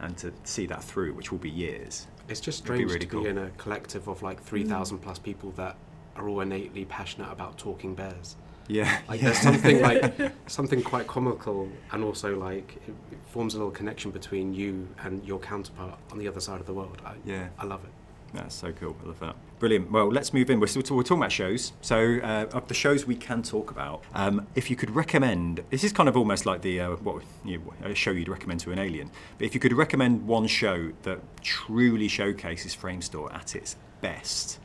[0.00, 2.06] and to see that through, which will be years.
[2.26, 3.22] It's just It'd be strange really to cool.
[3.24, 5.02] be in a collective of like 3,000 mm.
[5.02, 5.76] plus people that
[6.16, 8.36] are all innately passionate about talking bears.
[8.66, 9.26] Yeah, Like yeah.
[9.26, 14.10] there's something like something quite comical, and also like it, it forms a little connection
[14.10, 17.02] between you and your counterpart on the other side of the world.
[17.04, 17.48] I, yeah.
[17.58, 17.90] I love it.
[18.32, 18.96] That's so cool.
[19.02, 19.34] I love that.
[19.58, 19.90] Brilliant.
[19.90, 20.60] Well, let's move in.
[20.60, 21.72] We're still we're talking about shows.
[21.80, 25.82] So, uh, of the shows we can talk about, um, if you could recommend, this
[25.84, 28.72] is kind of almost like the uh, what you know, a show you'd recommend to
[28.72, 29.10] an alien.
[29.38, 34.58] But if you could recommend one show that truly showcases Framestore at its best,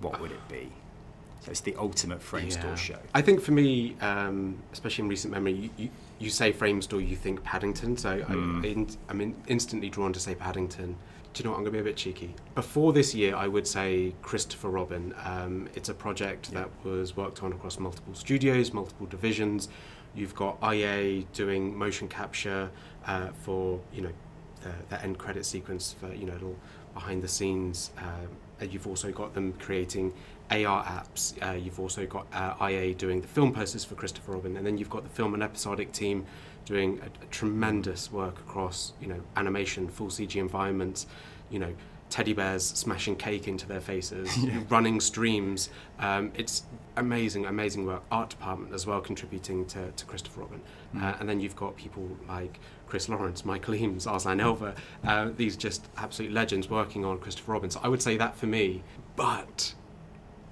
[0.00, 0.72] what would it be?
[1.40, 2.74] So it's the ultimate Framestore Yeah.
[2.76, 2.98] show.
[3.14, 7.16] I think for me, um, especially in recent memory, you, you, you say Framestore, you
[7.16, 7.96] think Paddington.
[7.96, 8.64] So Mm.
[8.64, 10.96] I, in, I'm in, instantly drawn to say Paddington.
[11.32, 11.58] Do you know what?
[11.58, 12.34] I'm going to be a bit cheeky.
[12.54, 15.14] Before this year, I would say Christopher Robin.
[15.24, 16.60] Um, it's a project Yeah.
[16.60, 19.68] that was worked on across multiple studios, multiple divisions.
[20.14, 22.70] You've got IA doing motion capture
[23.06, 24.12] uh, for you know
[24.62, 26.56] the, the end credit sequence for you know little
[26.92, 27.92] behind the scenes.
[27.96, 28.28] Um,
[28.60, 30.12] and you've also got them creating
[30.50, 31.32] AR apps.
[31.42, 34.76] Uh, you've also got uh, IA doing the film posters for Christopher Robin, and then
[34.76, 36.26] you've got the film and episodic team
[36.72, 41.06] doing a, a tremendous work across you know animation, full CG environments,
[41.50, 41.74] you know
[42.12, 44.36] teddy bears smashing cake into their faces,
[44.68, 45.70] running streams.
[45.98, 46.64] Um, it's
[46.96, 48.02] amazing, amazing work.
[48.10, 50.60] Art department as well contributing to, to Christopher Robin,
[51.00, 55.56] uh, and then you've got people like Chris Lawrence, Michael Eames, Arslan Elver, uh, these
[55.56, 57.70] just absolute legends working on Christopher Robin.
[57.70, 58.82] So I would say that for me,
[59.16, 59.74] but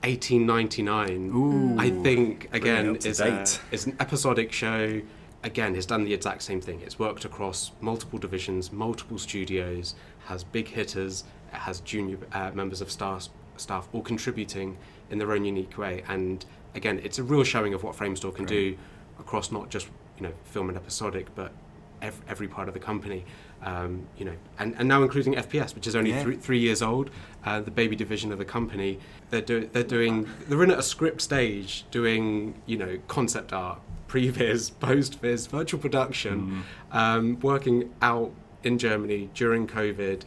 [0.02, 1.30] 1899.
[1.35, 1.78] Ooh.
[1.78, 5.02] I think again is, a, is an episodic show.
[5.42, 6.81] Again, has done the exact same thing.
[6.83, 9.94] It's worked across multiple divisions, multiple studios,
[10.26, 14.76] has big hitters, it has junior uh, members of staff, staff all contributing
[15.11, 16.05] in their own unique way.
[16.09, 18.76] And again, it's a real showing of what Framestore can do
[19.18, 21.53] across not just you know film and episodic, but
[22.03, 23.24] ev- every part of the company.
[23.62, 26.23] Um, you know, and, and now including FPS, which is only Yeah.
[26.23, 27.11] three, three years old,
[27.44, 28.99] uh, the baby division of the company.
[29.29, 33.81] They're do, they're doing they're in at a script stage, doing you know concept art,
[34.09, 36.96] previs, post viz, virtual production, Mm.
[36.96, 40.23] um, working out in Germany during COVID,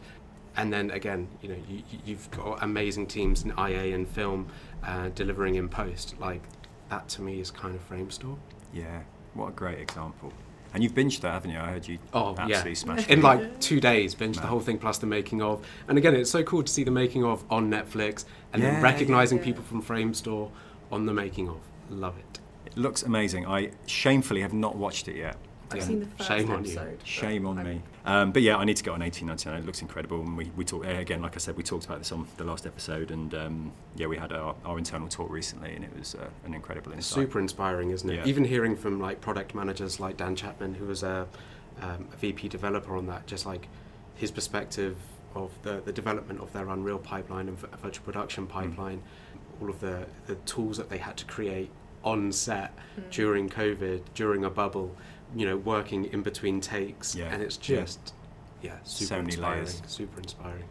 [0.56, 4.46] and then again, you know, you, you've got amazing teams in IA and film
[4.84, 6.14] uh, delivering in post.
[6.20, 6.42] Like
[6.88, 8.36] that to me is kind of Framestore.
[8.72, 9.00] Yeah,
[9.34, 10.32] what a great example.
[10.74, 11.58] And you've binged that, haven't you?
[11.58, 12.42] I heard you Oh, yeah.
[12.42, 13.12] absolutely smashed it.
[13.12, 13.22] in it.
[13.22, 15.64] like two days, binge the whole thing plus the making of.
[15.88, 18.82] And again, it's so cool to see the making of on Netflix and Yeah, then
[18.82, 19.44] recognizing yeah.
[19.44, 20.50] people from Framestore
[20.90, 21.58] on the making of.
[21.90, 22.40] Love it.
[22.66, 23.46] It looks amazing.
[23.46, 25.36] I shamefully have not watched it yet.
[25.70, 25.84] I've Yeah.
[25.84, 26.98] seen the first Shame on you.
[27.04, 27.82] Shame on I'm- me.
[28.06, 29.62] Um, but yeah, I need to go on 1899.
[29.62, 30.20] It looks incredible.
[30.20, 32.66] And we, we talked, again, like I said, we talked about this on the last
[32.66, 33.10] episode.
[33.10, 36.52] And um, yeah, we had our, our internal talk recently, and it was uh, an
[36.52, 37.14] incredible It's insight.
[37.14, 38.16] super inspiring, isn't it?
[38.16, 38.26] Yeah.
[38.26, 41.26] Even hearing from like product managers like Dan Chapman, who was a,
[41.80, 43.68] um, a VP developer on that, just like
[44.14, 44.96] his perspective
[45.34, 49.02] of the, the development of their Unreal pipeline and virtual production pipeline,
[49.60, 51.70] all of the, the tools that they had to create
[52.04, 53.10] on set Mm.
[53.10, 54.94] during COVID, during a bubble,
[55.34, 57.32] you know, working in between takes, Yeah.
[57.32, 58.14] and it's just
[58.62, 59.58] yeah, super So many inspiring.
[59.64, 59.82] layers.
[59.86, 60.64] Super inspiring.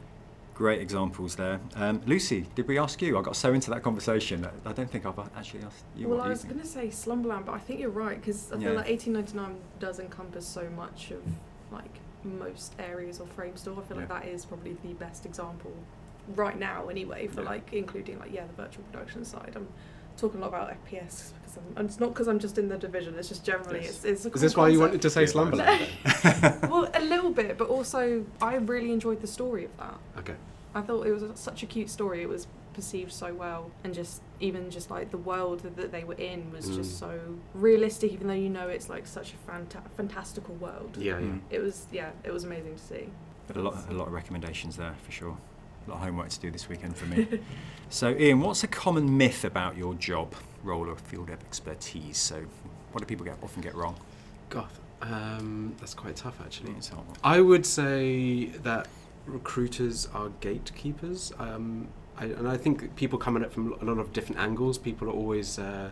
[0.55, 1.59] Great examples there.
[1.75, 3.17] Um, Lucy, did we ask you?
[3.17, 4.47] I got so into that conversation.
[4.65, 6.07] I don't think I've actually asked you.
[6.07, 8.51] well, what I you was going to say Slumberland, but I think you're right because
[8.51, 8.67] I Yeah.
[8.69, 11.21] feel like 1899 does encompass so much of
[11.71, 13.79] like most areas of Framestore.
[13.79, 15.73] I feel like that is probably the best example
[16.35, 17.49] right now, anyway, for Yeah.
[17.49, 19.53] like including like yeah the virtual production side.
[19.55, 19.67] I'm
[20.17, 22.77] talking a lot about FPS because I'm, and it's not because I'm just in the
[22.77, 23.15] division.
[23.17, 24.03] It's just generally Yes.
[24.03, 25.87] it's, it's a Is cool this why you wanted to say Yeah, Slumberland?
[26.23, 26.59] then?
[26.69, 29.97] well, a little bit, but also I really enjoyed the story of that.
[30.19, 30.35] okay.
[30.75, 32.23] I thought it was a, such a cute story.
[32.23, 36.03] It was perceived so well, and just even just like the world that, that they
[36.03, 36.75] were in was Mm.
[36.77, 37.19] just so
[37.53, 38.11] realistic.
[38.11, 41.35] Even though you know it's like such a fanta- fantastical world, Yeah, yeah.
[41.51, 43.05] It was yeah, it was amazing to see.
[43.45, 45.37] But a lot, a lot of recommendations there for sure.
[45.85, 47.27] A lot of homework to do this weekend for me.
[47.89, 52.17] so, Ian, what's a common myth about your job, role, or field of expertise?
[52.17, 52.45] So,
[52.91, 53.95] what do people get, often get wrong?
[54.49, 54.69] God,
[55.01, 56.71] um, that's quite tough actually.
[56.73, 57.05] It's hard.
[57.23, 58.87] I would say that
[59.25, 63.97] recruiters are gatekeepers, um, I, and I think people come at it from a lot
[63.97, 64.77] of different angles.
[64.77, 65.89] People are always uh,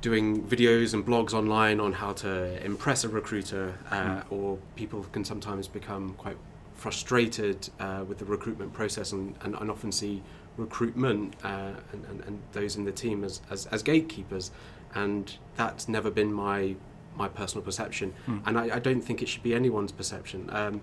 [0.00, 4.24] doing videos and blogs online on how to impress a recruiter, uh, Mm.
[4.32, 6.36] or people can sometimes become quite
[6.92, 10.20] frustrated uh, with the recruitment process and, and, and often see
[10.56, 14.50] recruitment uh, and, and, and those in the team as, as, as gatekeepers.
[14.94, 16.74] And that's never been my
[17.14, 18.38] my personal perception, Hmm.
[18.46, 20.48] and I, I don't think it should be anyone's perception.
[20.50, 20.80] Um,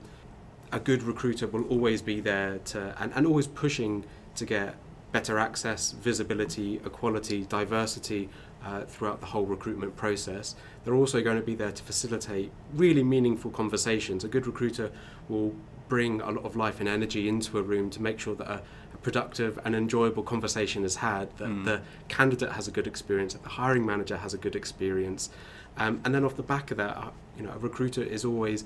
[0.71, 4.75] a good recruiter will always be there to and, and always pushing to get
[5.11, 8.29] better access, visibility, equality, diversity
[8.63, 10.55] uh, throughout the whole recruitment process.
[10.83, 14.23] They're also going to be there to facilitate really meaningful conversations.
[14.23, 14.91] A good recruiter
[15.29, 15.55] will
[15.89, 18.61] bring a lot of life and energy into a room to make sure that a,
[18.93, 21.65] a productive and enjoyable conversation is had, that Mm.
[21.65, 25.29] the candidate has a good experience, that the hiring manager has a good experience.
[25.77, 28.63] Um, and then off the back of that, uh, you know, a recruiter is always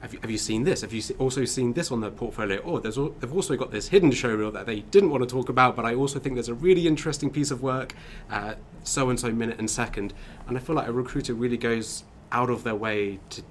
[0.00, 0.80] have you, have you seen this?
[0.80, 2.56] Have you also seen this on their portfolio?
[2.60, 5.28] Or there's al- they've also got this hidden show reel that they didn't want to
[5.28, 7.94] talk about, but I also think there's a really interesting piece of work,
[8.30, 10.14] uh, so and so minute and second.
[10.48, 13.42] And I feel like a recruiter really goes out of their way to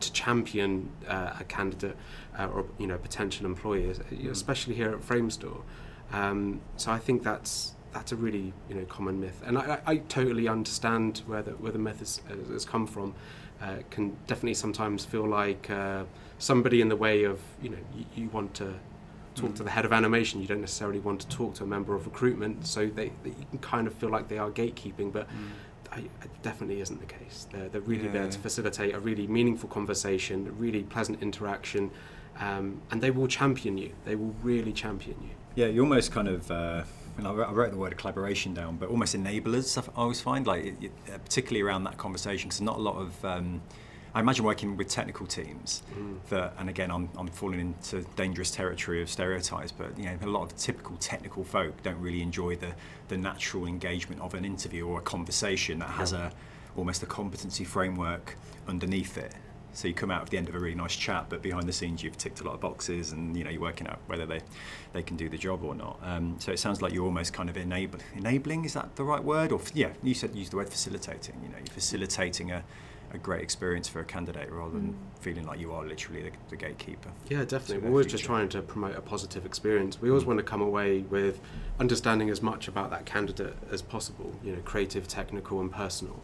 [0.00, 1.96] to champion uh, a candidate
[2.38, 4.30] uh, or you know potential employers, Mm.
[4.30, 5.62] especially here at Framestore.
[6.12, 9.92] Um, so I think that's that's a really you know common myth, and I, I
[9.92, 12.20] I totally understand where the where the myth has,
[12.52, 13.14] has come from.
[13.62, 16.04] Uh, can definitely sometimes feel like uh,
[16.38, 18.74] somebody in the way of you know you, you want to
[19.34, 19.64] talk to Mm.
[19.64, 20.40] the head of animation.
[20.42, 23.46] You don't necessarily want to talk to a member of recruitment, so they, they you
[23.50, 25.26] can kind of feel like they are gatekeeping, but.
[25.92, 27.46] I, it definitely isn't the case.
[27.52, 31.90] They're, they're really there to facilitate a really meaningful conversation, a really pleasant interaction,
[32.40, 33.92] um, and they will champion you.
[34.04, 35.30] They will really champion you.
[35.54, 36.50] Yeah, you almost kind of.
[36.50, 36.82] Uh,
[37.18, 39.78] and I wrote, the word collaboration down, but almost enablers.
[39.78, 42.96] I always find, like, it, it, uh, particularly around that conversation, because not a lot
[42.96, 43.24] of.
[43.24, 43.62] Um,
[44.14, 46.16] I imagine working with technical teams Mm.
[46.30, 50.26] that, and again, I'm, I'm falling into dangerous territory of stereotypes, but you know, a
[50.26, 52.72] lot of typical technical folk don't really enjoy the,
[53.08, 56.32] the natural engagement of an interview or a conversation that has a
[56.78, 58.36] almost a competency framework
[58.68, 59.34] underneath it.
[59.76, 61.72] So you come out at the end of a really nice chat, but behind the
[61.72, 64.40] scenes you've ticked a lot of boxes, and you know you're working out whether they,
[64.94, 66.00] they can do the job or not.
[66.02, 68.64] Um, so it sounds like you're almost kind of enable, enabling.
[68.64, 69.52] Is that the right word?
[69.52, 71.34] Or yeah, you said use the word facilitating.
[71.42, 72.64] You know, you're facilitating a,
[73.12, 75.20] a great experience for a candidate rather than Mm.
[75.20, 77.10] feeling like you are literally the, the gatekeeper.
[77.28, 77.78] Yeah, definitely.
[77.78, 80.00] We're always just trying to promote a positive experience.
[80.00, 81.38] We always want to come away with
[81.78, 86.22] understanding as much about that candidate as possible, you know, creative, technical, and personal.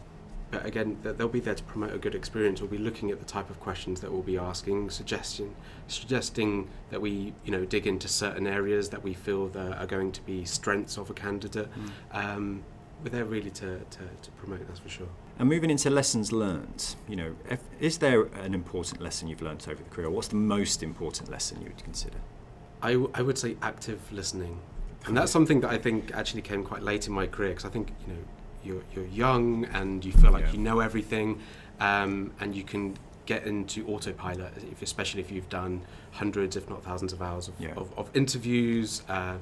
[0.53, 2.61] But again, they'll be there to promote a good experience.
[2.61, 5.55] We'll be looking at the type of questions that we'll be asking, suggesting,
[5.87, 10.11] suggesting that we, you know, dig into certain areas that we feel that are going
[10.11, 11.69] to be strengths of a candidate.
[12.11, 12.63] Um,
[13.01, 15.07] but they're really to, to, to promote, that's for sure.
[15.39, 19.67] And moving into lessons learned, you know, if, is there an important lesson you've learnt
[19.67, 20.09] over the career?
[20.11, 22.19] What's the most important lesson you would consider?
[22.83, 24.59] I, w- I would say active listening,
[25.05, 27.69] and that's something that I think actually came quite late in my career because I
[27.69, 28.19] think you know
[28.63, 30.51] you're you're young and you feel like Yeah.
[30.53, 31.39] you know everything,
[31.79, 32.95] um, and you can
[33.25, 37.53] get into autopilot, if, especially if you've done hundreds, if not thousands, of hours of,
[37.59, 37.73] Yeah.
[37.77, 39.01] of, of interviews.
[39.07, 39.37] Uh,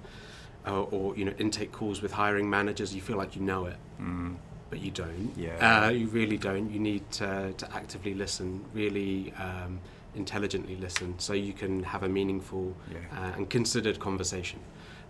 [0.68, 3.78] or, or you know intake calls with hiring managers you feel like you know it
[4.00, 4.36] Mm,
[4.70, 5.86] but you don't Yeah.
[5.86, 9.80] uh, you really don't you need to, to actively listen really um,
[10.14, 12.98] intelligently listen so you can have a meaningful yeah.
[13.12, 14.60] uh, and considered conversation.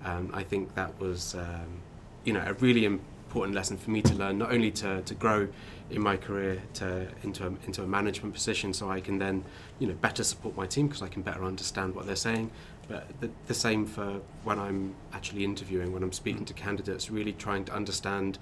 [0.06, 1.82] Um, I think that was, um,
[2.24, 2.86] you know, a really
[3.32, 5.48] important lesson for me to learn, not only to, to grow
[5.90, 9.46] in my career to into a, into a management position, so I can then,
[9.80, 12.52] you know, better support my team because I can better understand what they're saying.
[12.90, 17.32] But the, the same for when I'm actually interviewing, when I'm speaking to candidates, really
[17.32, 18.38] trying to understand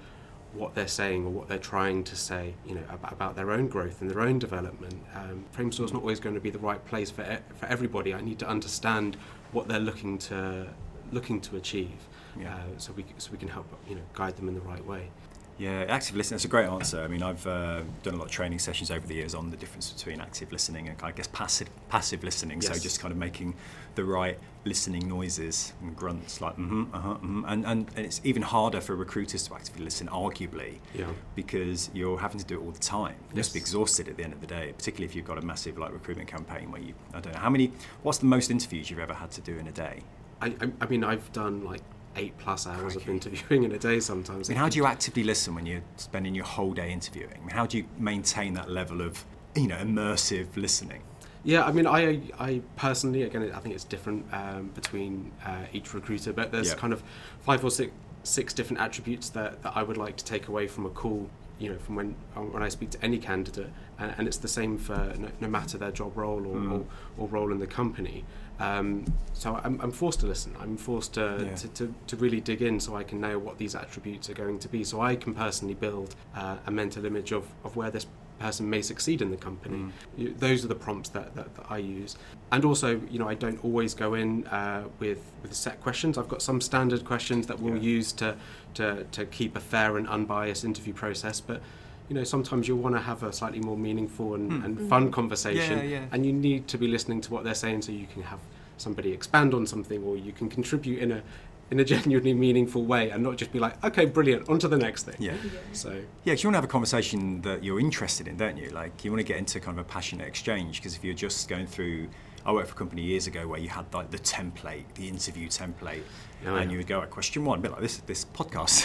[0.54, 3.68] what they're saying or what they're trying to say, you know, about, about their own
[3.68, 4.98] growth and their own development.
[5.14, 8.12] Um, is not always going to be the right place for e- for everybody.
[8.12, 9.16] I need to understand
[9.52, 10.66] what they're looking to
[11.12, 12.00] looking to achieve,
[12.38, 12.54] Yeah.
[12.54, 15.10] uh, so we so we can help you know guide them in the right way.
[15.58, 16.36] Yeah, active listening.
[16.36, 17.02] That's a great answer.
[17.02, 19.58] I mean, I've uh, done a lot of training sessions over the years on the
[19.58, 22.62] difference between active listening and I guess passive passive listening.
[22.62, 23.54] So just kind of making
[23.94, 28.40] the right listening noises and grunts like mm-hmm, uh-huh, mm and, and and it's even
[28.40, 31.08] harder for recruiters to actively listen, arguably, Yeah.
[31.34, 33.16] because you're having to do it all the time.
[33.30, 35.42] You must be exhausted at the end of the day, particularly if you've got a
[35.42, 37.70] massive like recruitment campaign where you I don't know how many.
[38.02, 40.00] What's the most interviews you've ever had to do in a day?
[40.40, 41.82] I, I, I mean, I've done like
[42.16, 44.48] eight plus hours of interviewing in a day sometimes.
[44.48, 47.32] I mean, how do you actively listen when you're spending your whole day interviewing?
[47.34, 51.02] I mean, how do you maintain that level of, you know, immersive listening?
[51.44, 55.94] Yeah, I mean, I, I personally, again, I think it's different um, between uh, each
[55.94, 56.74] recruiter, but there's Yeah.
[56.74, 57.02] kind of
[57.40, 57.92] five or six,
[58.24, 61.70] six different attributes that, that I would like to take away from a call, you
[61.70, 64.76] know, from when uh, when I speak to any candidate, and, and it's the same
[64.76, 66.72] for no, no matter their job role or, Mm.
[66.72, 66.84] or,
[67.16, 68.24] or role in the company.
[68.60, 70.54] Um, so I'm, I'm forced to listen.
[70.60, 71.54] I'm forced to, Yeah.
[71.54, 74.58] to, to, to really dig in so I can know what these attributes are going
[74.60, 74.84] to be.
[74.84, 78.06] So I can personally build uh, a mental image of, of where this
[78.38, 79.76] person may succeed in the company.
[79.76, 79.90] Mm.
[80.16, 82.16] You- Those are the prompts that, that, that I use.
[82.52, 86.18] And also, you know, I don't always go in uh, with, with set questions.
[86.18, 87.82] I've got some standard questions that we'll Yeah.
[87.96, 88.36] use to,
[88.74, 91.40] to, to keep a fair and unbiased interview process.
[91.40, 91.62] But,
[92.10, 94.64] you know, sometimes you'll want to have a slightly more meaningful and, Hmm.
[94.64, 94.88] and Mhm.
[94.88, 95.78] fun conversation.
[95.78, 96.04] Yeah, yeah.
[96.10, 98.40] And you need to be listening to what they're saying so you can have
[98.78, 101.22] somebody expand on something or you can contribute in a
[101.70, 104.76] in a genuinely meaningful way and not just be like, okay, brilliant, on to the
[104.76, 105.14] next thing.
[105.20, 105.34] Yeah.
[105.34, 105.50] Yeah.
[105.72, 108.70] So, Yeah, because you want to have a conversation that you're interested in, don't you?
[108.70, 110.78] Like, you want to get into kind of a passionate exchange.
[110.80, 112.08] Because if you're just going through,
[112.44, 115.48] I worked for a company years ago where you had like the template, the interview
[115.48, 116.02] template,
[116.46, 116.72] Oh, and yeah.
[116.72, 118.80] you would go at question one, a bit like this this podcast.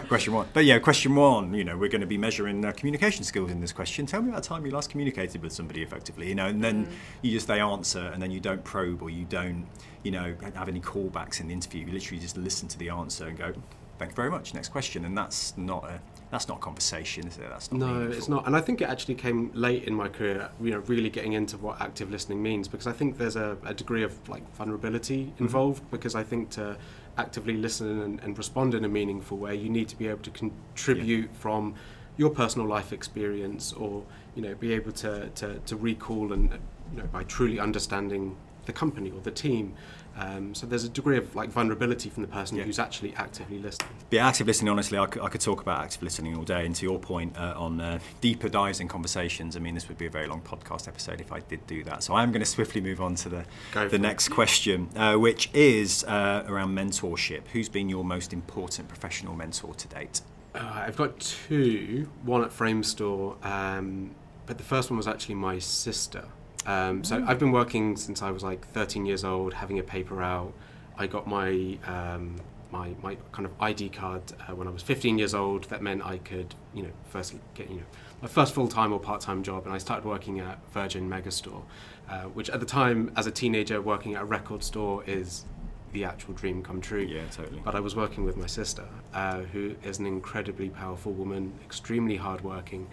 [0.08, 1.52] question one, but yeah, question one.
[1.52, 4.06] You know, we're going to be measuring uh, communication skills in this question.
[4.06, 6.28] Tell me about the time you last communicated with somebody effectively.
[6.28, 6.88] You know, and then
[7.22, 9.66] you just they answer, and then you don't probe or you don't,
[10.04, 11.84] you know, have any callbacks in the interview.
[11.84, 13.52] You literally just listen to the answer and go,
[13.98, 16.00] "Thank you very much." Next question, and that's not a
[16.36, 17.48] that's not a conversation, is it?
[17.48, 18.18] That's not no, meaningful.
[18.18, 18.46] it's not.
[18.46, 21.56] And I think it actually came late in my career, you know, really getting into
[21.56, 25.44] what active listening means because I think there's a, a degree of like vulnerability mm-hmm.
[25.44, 26.76] involved because I think to
[27.16, 30.30] actively listen and, and respond in a meaningful way, you need to be able to
[30.30, 31.74] contribute from
[32.18, 36.52] your personal life experience or, you know, be able to, to, to recall and,
[36.92, 39.74] you know, by truly understanding the company or the team.
[40.18, 42.64] Um, so there's a degree of like vulnerability from the person Yeah.
[42.64, 43.90] who's actually actively listening.
[44.10, 46.64] The active listening, honestly, I could, I could talk about active listening all day.
[46.64, 49.98] And to your point uh, on uh, deeper dives in conversations, I mean, this would
[49.98, 52.02] be a very long podcast episode if I did do that.
[52.02, 54.00] So I'm going to swiftly move on to the, Go the it.
[54.00, 57.42] next question, uh, which is uh, around mentorship.
[57.52, 60.22] Who's been your most important professional mentor to date?
[60.54, 62.08] Uh, I've got two.
[62.22, 64.12] One at Framestore, um,
[64.46, 66.24] but the first one was actually my sister.
[66.66, 70.22] Um, so I've been working since I was like 13 years old, having a paper
[70.22, 70.52] out.
[70.98, 72.36] I got my um,
[72.72, 75.64] my my kind of ID card uh, when I was 15 years old.
[75.64, 77.86] That meant I could, you know, first get you know
[78.20, 81.62] my first full time or part time job, and I started working at Virgin Megastore,
[82.08, 85.44] uh, which at the time, as a teenager, working at a record store is
[85.92, 87.02] the actual dream come true.
[87.02, 87.60] Yeah, totally.
[87.64, 92.16] But I was working with my sister, uh, who is an incredibly powerful woman, extremely
[92.16, 92.88] hardworking.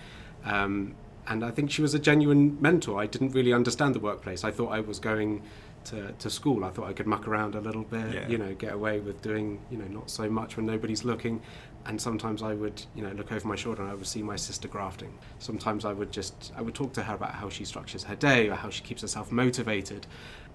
[0.45, 0.95] Um,
[1.27, 3.01] and I think she was a genuine mentor.
[3.01, 4.43] I didn't really understand the workplace.
[4.43, 5.41] I thought I was going
[5.85, 6.63] to, to school.
[6.63, 8.27] I thought I could muck around a little bit, Yeah.
[8.27, 11.41] you know, get away with doing, you know, not so much when nobody's looking.
[11.85, 14.37] And sometimes I would, you know, look over my shoulder and I would see my
[14.37, 15.13] sister grafting.
[15.39, 18.47] Sometimes I would just, I would talk to her about how she structures her day
[18.47, 20.07] or how she keeps herself motivated.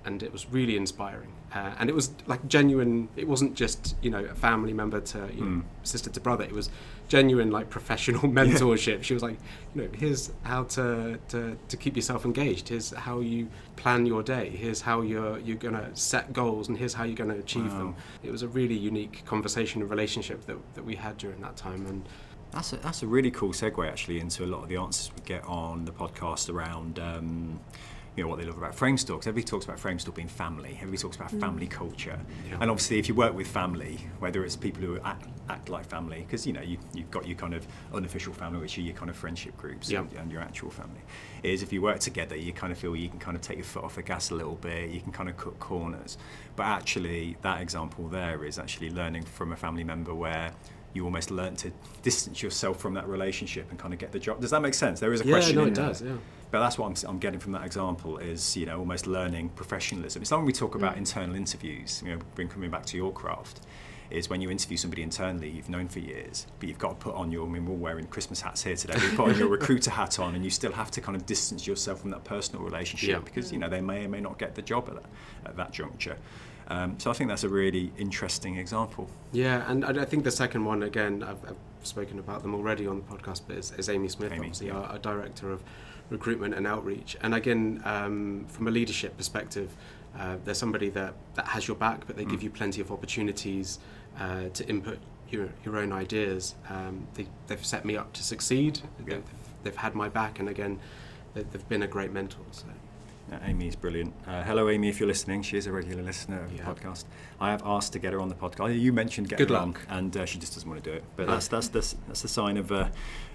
[0.04, 1.32] And it was really inspiring.
[1.54, 5.28] Uh, and it was like genuine, it wasn't just, you know, a family member to,
[5.34, 5.64] you know, Mm.
[5.82, 6.44] sister to brother.
[6.44, 6.70] It was
[7.08, 9.02] genuine, like professional mentorship.
[9.02, 9.38] She was like,
[9.74, 12.68] you know, here's how to, to, to keep yourself engaged.
[12.68, 14.50] Here's how you plan your day.
[14.50, 17.72] Here's how you're, you're going to set goals and here's how you're going to achieve
[17.72, 17.78] Wow.
[17.78, 17.94] them.
[18.22, 21.86] It was a really unique conversation and relationship that, that we had during that time.
[21.86, 22.06] And
[22.50, 25.22] That's a, that's a really cool segue actually into a lot of the answers we
[25.24, 27.60] get on the podcast around um,
[28.18, 29.14] you know what they love about Framestore.
[29.14, 30.72] Because everybody talks about Framestore being family.
[30.74, 31.40] Everybody talks about mm.
[31.40, 32.18] family culture.
[32.48, 32.58] Yeah.
[32.60, 36.22] And obviously, if you work with family, whether it's people who act, act like family,
[36.22, 37.64] because you know you, you've got your kind of
[37.94, 40.00] unofficial family, which are your kind of friendship groups, Yeah.
[40.00, 41.00] and, and your actual family,
[41.44, 43.64] is if you work together, you kind of feel you can kind of take your
[43.64, 44.90] foot off the gas a little bit.
[44.90, 46.18] You can kind of cut corners.
[46.56, 50.50] But actually, that example there is actually learning from a family member where
[50.92, 51.70] you almost learn to
[52.02, 54.40] distance yourself from that relationship and kind of get the job.
[54.40, 54.98] Does that make sense?
[54.98, 55.86] There is a yeah, question no, in it there.
[55.86, 56.02] does.
[56.02, 56.16] Yeah.
[56.50, 60.22] But that's what I'm, I'm getting from that example is, you know, almost learning professionalism.
[60.22, 60.98] It's like when we talk about Mm.
[60.98, 63.60] internal interviews, you know, bring coming back to your craft,
[64.10, 67.14] is when you interview somebody internally you've known for years, but you've got to put
[67.14, 69.90] on your, I mean, we're wearing Christmas hats here today, you put on your recruiter
[69.90, 73.08] hat on and you still have to kind of distance yourself from that personal relationship
[73.10, 73.18] Yeah.
[73.18, 75.04] because, you know, they may or may not get the job at that,
[75.50, 76.16] at that juncture.
[76.68, 79.08] Um, so I think that's a really interesting example.
[79.32, 82.86] Yeah, and I I think the second one, again, I've, I've spoken about them already
[82.86, 84.74] on the podcast, but is, is Amy Smith, Amy, obviously, yeah.
[84.74, 85.62] our, our director of
[86.10, 87.16] recruitment and outreach.
[87.22, 89.74] And again, um, from a leadership perspective,
[90.18, 92.44] uh, they're somebody that, that has your back, but they give Mm.
[92.44, 93.78] you plenty of opportunities
[94.18, 94.98] uh, to input
[95.30, 96.54] your, your own ideas.
[96.68, 98.80] Um, they, they've set me up to succeed.
[99.06, 99.14] Yeah.
[99.14, 99.22] They've,
[99.62, 100.80] they've had my back, and again,
[101.34, 102.44] they, they've been a great mentor.
[102.50, 102.64] So.
[103.30, 104.14] Uh, Amy's brilliant.
[104.26, 105.42] Uh, hello, Amy, if you're listening.
[105.42, 106.64] She is a regular listener of Yeah.
[106.64, 107.04] the podcast.
[107.38, 108.78] I have asked to get her on the podcast.
[108.80, 111.04] You mentioned getting Good her on, and uh, she just doesn't want to do it.
[111.16, 111.32] But No.
[111.34, 112.88] that's that's the that's the sign of uh,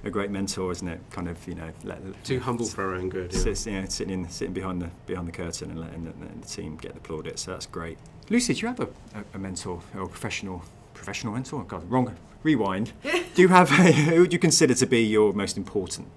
[0.03, 0.99] a great mentor, isn't it?
[1.11, 3.31] Kind of, you know, let, Too humble for her own good.
[3.33, 3.39] Yeah.
[3.39, 6.47] Sits, you know, sitting in, sitting behind the behind the curtain and letting the, the
[6.47, 7.43] team get the plaudits.
[7.43, 7.99] So that's great.
[8.31, 10.63] Lucy, do you have a, a, a mentor or a professional
[10.95, 11.63] professional mentor?
[11.65, 12.15] God, wrong.
[12.41, 12.93] Rewind.
[13.35, 16.07] do you have a, who would you consider to be your most important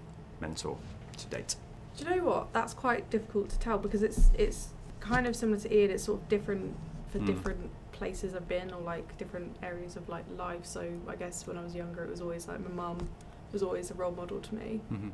[0.41, 0.79] mentor
[1.19, 1.57] to date?
[1.97, 2.53] Do you know what?
[2.53, 4.69] That's quite difficult to tell because it's it's
[5.01, 5.91] kind of similar to Ian.
[5.91, 6.77] It's sort of different
[7.11, 7.27] for Mm.
[7.27, 10.65] different places I've been or like different areas of like life.
[10.67, 13.09] So I guess when I was younger, it was always like my mum
[13.53, 14.81] was always a role model to me.
[14.93, 15.09] Mm-hmm.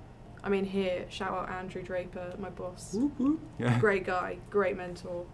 [0.44, 3.40] I mean, here shout out Andrew Draper, my boss, Whoop, whoop.
[3.58, 3.78] Yeah.
[3.78, 5.24] great guy, great mentor,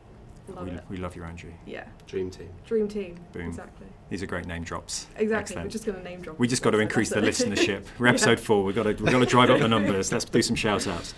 [0.55, 0.85] love we, it.
[0.89, 1.51] we love you, Andrew.
[1.67, 2.51] Yeah, Dream team.
[2.67, 3.19] dream team.
[3.33, 3.47] Boom.
[3.49, 3.87] Exactly.
[4.11, 5.07] These are great name drops.
[5.17, 5.35] Exactly.
[5.57, 5.65] Excellent.
[5.67, 6.39] We're just gonna name drop.
[6.39, 7.85] We just got to increase the listenership.
[7.99, 8.45] We're episode Yeah.
[8.45, 8.65] four.
[8.65, 10.13] We've got to we've got to drive up the numbers.
[10.13, 11.15] Let's do some shout outs.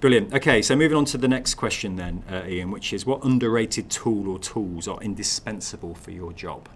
[0.00, 0.32] Brilliant.
[0.32, 3.90] Okay, so moving on to the next question then, uh, Ian, which is what underrated
[3.90, 6.68] tool or tools are indispensable for your job?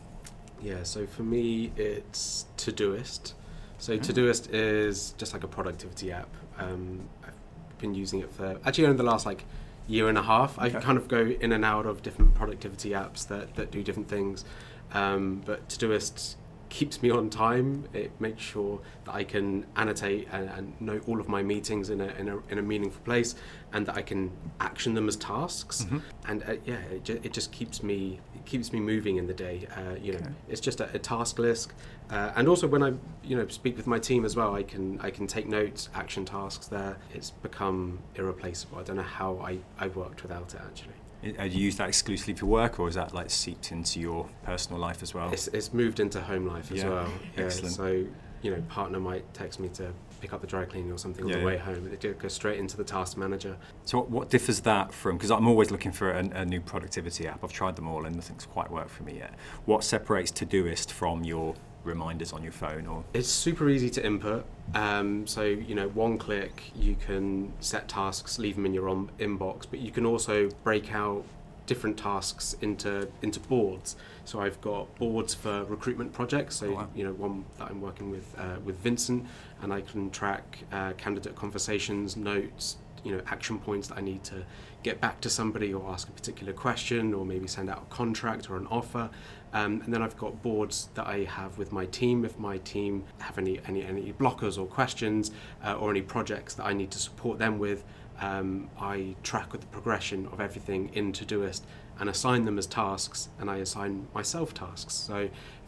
[0.60, 3.34] Yeah, so for me, it's Todoist.
[3.78, 4.00] So Mm.
[4.04, 6.28] Todoist is just like a productivity app.
[6.58, 9.44] Um, I've been using it for actually only the last like
[9.86, 10.58] year and a half.
[10.58, 14.08] I kind of go in and out of different productivity apps that, that do different
[14.08, 14.44] things.
[14.92, 16.36] Um, but Todoist
[16.72, 17.84] keeps me on time.
[17.92, 22.00] It makes sure that I can annotate and, and note all of my meetings in
[22.00, 23.34] a, in, a, in a meaningful place
[23.74, 25.84] and that I can action them as tasks.
[25.84, 26.00] Mhm.
[26.28, 29.34] And uh, yeah, it, ju- it just keeps me it keeps me moving in the
[29.34, 29.68] day.
[29.76, 31.72] Uh, you know, it's just a, a task list.
[32.10, 32.92] Uh, and also when I
[33.22, 36.24] you know speak with my team as well, I can I can take notes, action
[36.24, 36.96] tasks there.
[37.14, 38.78] It's become irreplaceable.
[38.78, 40.94] I don't know how I, I worked without it actually.
[41.22, 44.80] Do you use that exclusively for work, or is that like seeped into your personal
[44.80, 45.32] life as well?
[45.32, 46.90] It's, it's moved into home life as Yeah.
[46.90, 47.12] well.
[47.36, 47.74] Yeah, Excellent.
[47.74, 48.04] So,
[48.42, 51.34] you know, partner might text me to pick up the dry cleaning or something Yeah,
[51.36, 51.88] on the way home.
[51.92, 53.56] It goes straight into the task manager.
[53.84, 55.16] So what, what differs that from?
[55.16, 57.44] Because I'm always looking for a, a new productivity app.
[57.44, 59.34] I've tried them all, and nothing's quite worked for me yet.
[59.64, 61.54] What separates Todoist from your
[61.84, 62.86] reminders on your phone?
[62.86, 64.44] Or It's super easy to input.
[64.74, 68.86] Um, so, you know, one click, you can set tasks, leave them in your
[69.18, 71.24] inbox, but you can also break out
[71.66, 73.96] different tasks into into boards.
[74.24, 76.56] So I've got boards for recruitment projects.
[76.56, 76.88] So Oh, wow.
[76.94, 79.26] you know, one that I'm working with uh, with Vincent,
[79.62, 84.24] and I can track uh, candidate conversations, notes, you know, action points that I need
[84.24, 84.44] to
[84.82, 88.50] get back to somebody or ask a particular question or maybe send out a contract
[88.50, 89.08] or an offer.
[89.52, 92.24] Um, and then I've got boards that I have with my team.
[92.24, 95.30] If my team have any any, any blockers or questions
[95.64, 97.84] uh, or any projects that I need to support them with,
[98.20, 101.62] um, I track with the progression of everything in Todoist
[101.98, 104.94] and assign them as tasks, and I assign myself tasks.
[104.94, 105.16] So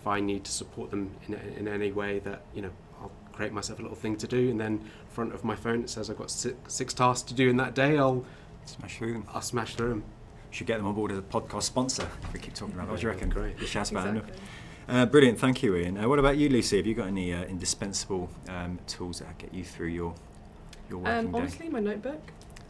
[0.01, 2.71] if I need to support them in, in any way, that you know,
[3.01, 4.81] I'll create myself a little thing to do, and then
[5.11, 7.75] front of my phone it says I've got six, six tasks to do in that
[7.75, 7.97] day.
[7.99, 8.25] I'll
[8.65, 9.27] smash through them.
[9.33, 10.05] I'll smash through them.
[10.55, 12.07] Should get them on board as a podcast sponsor.
[12.23, 12.93] If we keep talking about that.
[12.93, 13.29] What do you reckon?
[13.29, 13.59] Great.
[13.59, 14.23] Just shout about enough.
[14.29, 14.47] Exactly.
[14.87, 15.99] Uh, brilliant, thank you, Ian.
[15.99, 16.77] Uh, what about you, Lucy?
[16.77, 20.15] Have you got any uh, indispensable um, tools that get you through your
[20.89, 21.39] your working Um, day?
[21.39, 22.21] honestly, my notebook.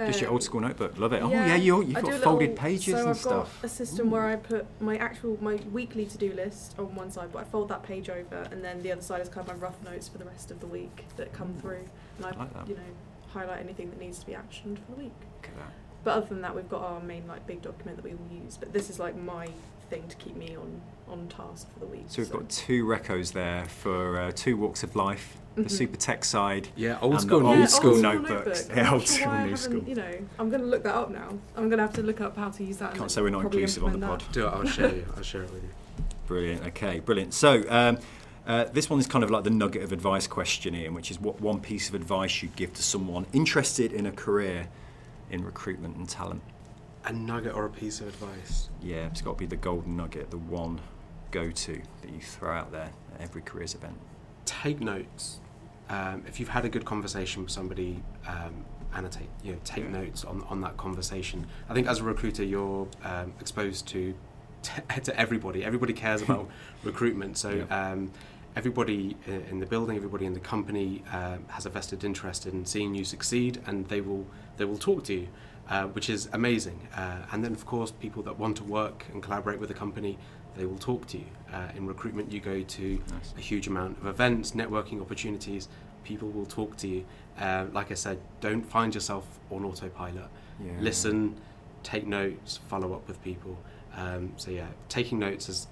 [0.00, 0.98] Just your Um, old school notebook.
[0.98, 1.22] Love it.
[1.22, 3.58] oh yeah, you, you've got do folded little- pages so and I've stuff.
[3.60, 7.10] got a system where I put my actual my weekly to do list on one
[7.10, 9.54] side, but I fold that page over, and then the other side is kind of
[9.56, 11.84] my rough notes for the rest of the week that come through,
[12.16, 12.68] and I, I like that.
[12.68, 12.82] you know
[13.28, 15.12] highlight anything that needs to be actioned for the week.
[15.42, 15.72] Look at that.
[16.04, 18.56] But other than that, we've got our main like big document that we will use.
[18.56, 19.48] But this is like my
[19.90, 22.04] thing to keep me on on task for the week.
[22.08, 25.36] So we've got two recos there for uh, two walks of life.
[25.54, 25.70] The Mhm.
[25.70, 26.68] super tech side.
[26.74, 28.46] Yeah, old school, new old Yeah, school old notebooks.
[28.68, 28.76] notebook.
[28.76, 29.82] Yeah, I'm old school, why new school.
[29.86, 31.28] You know, I'm going to look that up now.
[31.56, 32.90] I'm going to have to look up how to use that.
[32.90, 34.20] and Can't say we're not inclusive on the pod.
[34.22, 34.32] that.
[34.32, 34.50] Do it.
[34.50, 35.06] I'll share you.
[35.16, 35.68] I'll share it with you.
[36.26, 36.66] Brilliant.
[36.68, 37.34] Okay, brilliant.
[37.34, 37.98] So um,
[38.48, 41.20] uh, this one is kind of like the nugget of advice question, Ian, which is
[41.20, 44.66] what one piece of advice you'd give to someone interested in a career
[45.30, 46.42] in recruitment and talent.
[47.06, 48.70] A nugget or a piece of advice.
[48.82, 50.80] Yeah, it's got to be the golden nugget, the one
[51.30, 53.96] go-to that you throw out there at every careers event.
[54.46, 55.40] Take notes.
[55.90, 58.64] Um, if you've had a good conversation with somebody, um,
[58.94, 59.28] annotate.
[59.42, 59.90] You know, take Yeah.
[59.90, 61.46] notes on, on that conversation.
[61.68, 64.14] I think as a recruiter, you're um, exposed to
[65.02, 65.62] to everybody.
[65.64, 66.48] Everybody cares about
[66.82, 67.36] recruitment.
[67.36, 67.50] So.
[67.68, 67.90] Yeah.
[67.92, 68.12] Um,
[68.56, 72.94] Everybody in the building, everybody in the company um, has a vested interest in seeing
[72.94, 74.24] you succeed, and they will
[74.56, 75.28] they will talk to you,
[75.68, 76.88] uh, which is amazing.
[76.96, 80.18] Uh, and then, of course, people that want to work and collaborate with the company,
[80.56, 81.26] they will talk to you.
[81.52, 83.34] Uh, in recruitment, you go to Nice.
[83.36, 85.68] a huge amount of events, networking opportunities.
[86.04, 87.04] People will talk to you.
[87.38, 90.28] Uh, like I said, don't find yourself on autopilot.
[90.64, 90.72] Yeah.
[90.80, 91.36] Listen,
[91.82, 93.58] take notes, follow up with people.
[93.96, 95.66] Um, so yeah, taking notes has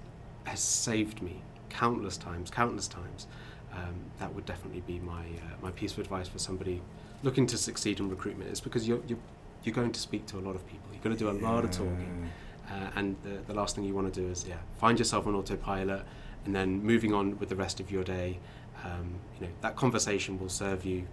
[0.45, 3.27] has saved me countless times, countless times.
[3.75, 6.81] Um, that would definitely be my uh, my piece of advice for somebody
[7.23, 8.51] looking to succeed in recruitment.
[8.51, 9.17] Is because you're you're,
[9.63, 10.87] you're going to speak to a lot of people.
[10.91, 12.29] You're going to do a lot of talking.
[12.69, 15.35] Uh, and the, the last thing you want to do is yeah find yourself on
[15.35, 16.01] autopilot
[16.45, 18.39] and then moving on with the rest of your day
[18.85, 21.05] um, you know that conversation will serve you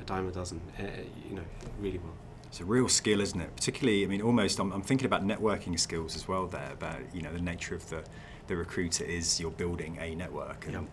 [0.00, 0.82] a dime a dozen uh,
[1.28, 1.42] you know
[1.80, 2.14] really well.
[2.46, 3.54] It's a real skill, isn't it?
[3.56, 4.60] Particularly, I mean, almost.
[4.60, 6.46] I'm, I'm thinking about networking skills as well.
[6.46, 8.04] There, about you know the nature of the
[8.46, 10.84] the recruiter is you're building a network and Yep.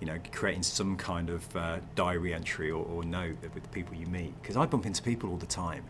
[0.00, 3.94] You know creating some kind of uh, diary entry or, or note with the people
[3.94, 4.34] you meet.
[4.42, 5.84] Because I bump into people all the time,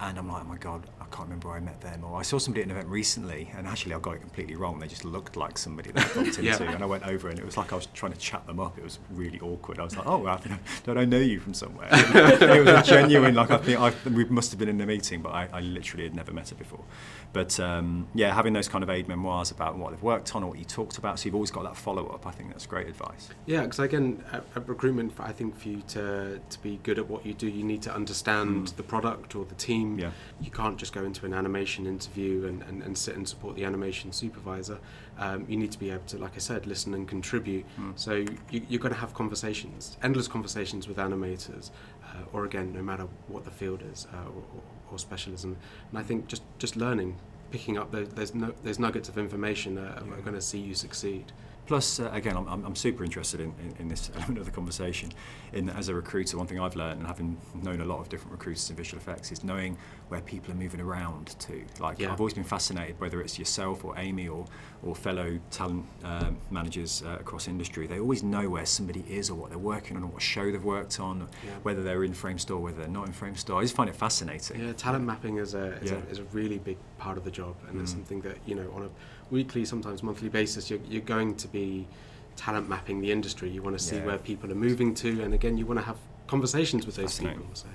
[0.00, 2.04] and I'm like, oh my god, I can't remember where I met them.
[2.04, 4.78] Or I saw somebody at an event recently, and actually I got it completely wrong.
[4.78, 6.62] They just looked like somebody that I bumped into, Yeah.
[6.72, 8.78] and I went over, and it was like I was trying to chat them up.
[8.78, 9.78] It was really awkward.
[9.78, 10.38] I was like, oh, I,
[10.84, 11.88] don't I know you from somewhere?
[11.92, 15.20] it was a genuine, like I think I, we must have been in a meeting,
[15.22, 16.84] but I, I literally had never met her before.
[17.32, 20.50] But um, yeah, having those kind of aid memoirs about what they've worked on or
[20.50, 22.26] what you talked about, so you've always got that follow up.
[22.26, 23.28] I think that's great advice.
[23.46, 27.08] Yeah, because again, at, at recruitment, I think for you to, to be good at
[27.08, 28.76] what you do, you need to understand Mm.
[28.76, 29.89] the product or the team.
[29.98, 30.10] Yeah.
[30.40, 33.64] You can't just go into an animation interview and, and, and sit and support the
[33.64, 34.78] animation supervisor.
[35.18, 37.64] Um, you need to be able to, like I said, listen and contribute.
[37.78, 37.98] Mm.
[37.98, 41.70] So you, you're going to have conversations, endless conversations with animators,
[42.04, 44.62] uh, or again, no matter what the field is uh, or, or,
[44.92, 45.56] or specialism.
[45.90, 47.16] And I think just, just learning,
[47.50, 50.14] picking up those, there's, no, there's nuggets of information that Yeah.
[50.14, 51.32] are going to see you succeed.
[51.70, 55.12] Plus, uh, again, I'm, I'm super interested in, in, in this element of the conversation.
[55.52, 58.32] In as a recruiter, one thing I've learned, and having known a lot of different
[58.32, 59.78] recruiters in visual effects, is knowing
[60.10, 61.64] where people are moving around to.
[61.78, 62.12] Like, Yeah.
[62.12, 64.44] I've always been fascinated, whether it's yourself or Amy or,
[64.82, 67.86] or fellow talent um, managers uh, across industry.
[67.86, 70.64] They always know where somebody is or what they're working on or what show they've
[70.64, 71.50] worked on, Yeah.
[71.62, 73.58] whether they're in Framestore, whether they're not in Framestore.
[73.58, 74.60] I just find it fascinating.
[74.60, 75.98] Yeah, talent mapping is a is, Yeah.
[75.98, 77.94] a is a really big part of the job, and it's Mm.
[77.94, 78.88] something that you know on a
[79.30, 81.86] weekly, sometimes monthly basis, you're, you're going to be
[82.34, 83.48] talent mapping the industry.
[83.48, 85.98] You want to see where people are moving to, and again, you want to have
[86.26, 87.46] conversations with those people.
[87.52, 87.68] So.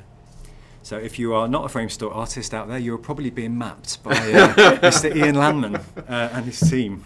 [0.85, 4.11] So if you are not a Framestore artist out there, you're probably being mapped by
[4.11, 5.15] uh, Mr.
[5.15, 7.03] Ian Landman uh, and his team.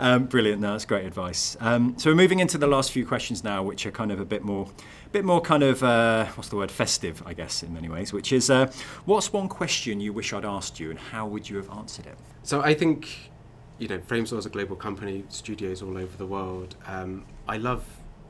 [0.00, 1.56] Um, brilliant, no, that's great advice.
[1.60, 4.24] Um, so we're moving into the last few questions now, which are kind of a
[4.24, 4.68] bit more,
[5.12, 8.12] bit more kind of uh, what's the word, festive, I guess, in many ways.
[8.12, 8.72] Which is, uh,
[9.04, 12.18] what's one question you wish I'd asked you, and how would you have answered it?
[12.42, 13.30] So I think,
[13.78, 16.74] you know, Framestore is a global company, studios all over the world.
[16.88, 17.84] Um, I love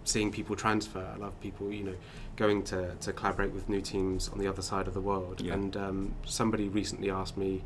[0.04, 1.06] seeing people transfer.
[1.14, 1.94] I love people, you know,
[2.36, 5.40] going to, to collaborate with new teams on the other side of the world.
[5.40, 5.54] Yeah.
[5.54, 7.62] And um, somebody recently asked me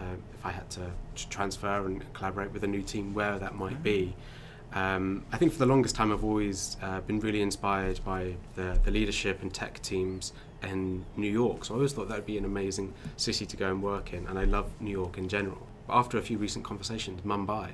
[0.00, 0.90] uh, if I had to
[1.30, 4.14] transfer and collaborate with a new team, where that might be.
[4.72, 8.78] Um, I think for the longest time, I've always uh, been really inspired by the,
[8.84, 10.32] the leadership and tech teams
[10.64, 11.64] in New York.
[11.64, 14.26] So I always thought that would be an amazing city to go and work in,
[14.26, 15.64] and I love New York in general.
[15.86, 17.72] But after a few recent conversations, Mumbai,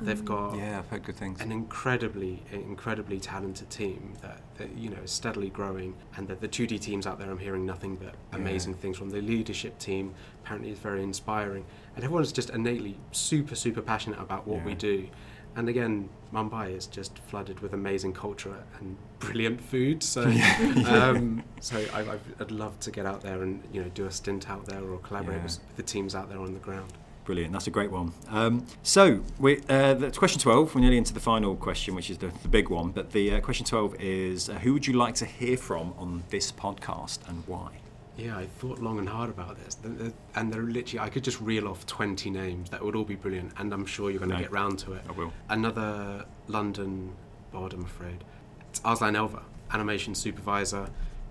[0.00, 1.40] they've got Yeah, I've heard good things.
[1.40, 6.48] an incredibly, incredibly talented team that, that you know is steadily growing, and the, the
[6.48, 8.38] 2D teams out there, I'm hearing nothing but Yeah.
[8.38, 9.10] amazing things from.
[9.10, 14.46] The leadership team apparently is very inspiring, and everyone's just innately super, super passionate about
[14.46, 15.08] what we do.
[15.54, 20.02] And again, Mumbai is just flooded with amazing culture and brilliant food.
[20.02, 20.22] So,
[20.86, 24.48] um, so I, I'd love to get out there and you know do a stint
[24.48, 25.42] out there or collaborate Yeah.
[25.44, 26.92] with the teams out there on the ground.
[27.24, 28.12] Brilliant, that's a great one.
[28.30, 30.74] Um, so, we, uh, that's question 12.
[30.74, 32.90] We're nearly into the final question, which is the, the big one.
[32.90, 36.24] But the uh, question 12 is uh, Who would you like to hear from on
[36.30, 37.70] this podcast and why?
[38.18, 41.24] Yeah, I thought long and hard about this, Th- th- and they're literally I could
[41.24, 44.30] just reel off twenty names that would all be brilliant, and I'm sure you're going
[44.30, 44.42] to No.
[44.42, 45.02] get round to it.
[45.08, 45.32] I will.
[45.48, 47.12] Another London
[47.52, 48.22] bod, I'm afraid.
[48.68, 49.40] It's Arslan Elver,
[49.72, 50.88] animation supervisor.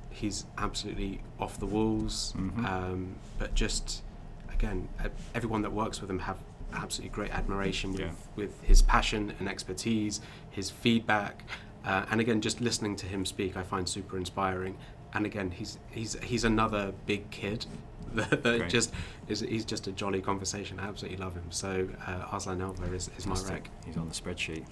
[0.10, 2.66] He's absolutely off the walls, Mhm.
[2.66, 4.02] um, but just
[4.62, 4.88] again,
[5.34, 6.38] everyone that works with him have
[6.74, 8.12] absolutely great admiration with, Yeah.
[8.36, 11.43] with his passion and expertise, his feedback,
[11.84, 14.78] uh, and again, just listening to him speak, I find super inspiring.
[15.14, 17.66] And again, he's he's he's another big kid
[18.14, 18.93] that, that just
[19.28, 20.80] is he's just a jolly conversation.
[20.80, 21.49] I absolutely love him.
[21.49, 23.70] So uh, Arslan Elver is, is my rec.
[23.86, 24.64] He's on the spreadsheet.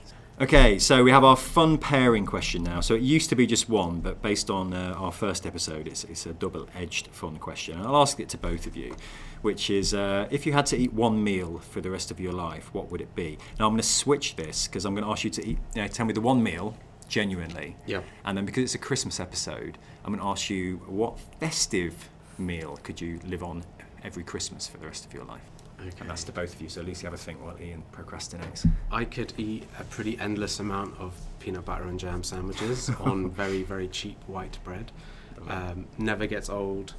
[0.42, 2.80] Okay, so we have our fun pairing question now.
[2.80, 6.06] So it used to be just one, but based on uh, our first episode, it's,
[6.06, 7.78] it's a double edged fun question.
[7.78, 8.96] And I'll ask it to both of you,
[9.42, 12.32] which is uh, if you had to eat one meal for the rest of your
[12.32, 13.38] life, what would it be?
[13.60, 15.82] Now I'm going to switch this because I'm going to ask you to eat, you
[15.82, 16.74] know, tell me the one meal
[17.10, 17.76] genuinely.
[17.86, 18.00] Yeah.
[18.24, 22.80] And then because it's a Christmas episode, I'm going to ask you what festive meal
[22.84, 23.66] could you live on
[24.06, 25.42] every Christmas for the rest of your life?
[25.88, 25.96] Okay.
[26.02, 27.84] And that's to both of you, so at least you have a think while Ian
[27.92, 28.70] procrastinates.
[28.92, 33.64] I could eat a pretty endless amount of peanut butter and jam sandwiches on very,
[33.64, 34.92] very cheap white bread.
[35.48, 36.96] Um, never gets old.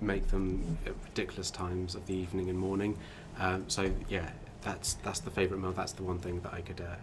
[0.00, 2.98] Make them at ridiculous times of the evening and morning.
[3.38, 4.30] Um, so yeah,
[4.62, 5.72] that's that's the favourite meal.
[5.72, 6.94] That's the one thing that I could uh,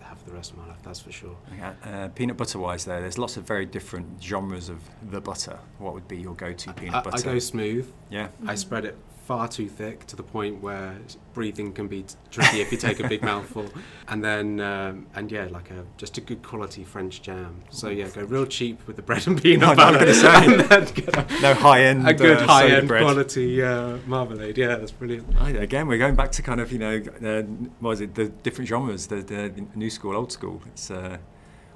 [0.00, 0.78] have for the rest of my life.
[0.82, 1.36] That's for sure.
[1.54, 4.80] Okay, uh, peanut butter wise, there, there's lots of very different genres of
[5.10, 5.58] the butter.
[5.78, 7.24] What would be your go to peanut I, I butter?
[7.24, 7.90] go smooth.
[8.10, 8.28] yeah.
[8.46, 10.96] I spread it far too thick to the point where
[11.32, 13.66] breathing can be tricky if you take a big mouthful.
[14.08, 17.60] And then, um, and yeah, like a just a good quality French jam.
[17.70, 19.98] So yeah, go real cheap with the bread and peanut was butter.
[19.98, 22.06] gonna and then get a, No high end.
[22.08, 23.02] a good uh, high end bread.
[23.04, 24.58] quality uh, marmalade.
[24.58, 25.26] Yeah, that's brilliant.
[25.38, 27.42] Right, again, we're going back to kind of you know, uh,
[27.80, 28.14] what is it?
[28.14, 30.60] The different genres, the, the new school, old school.
[30.66, 31.18] It's uh,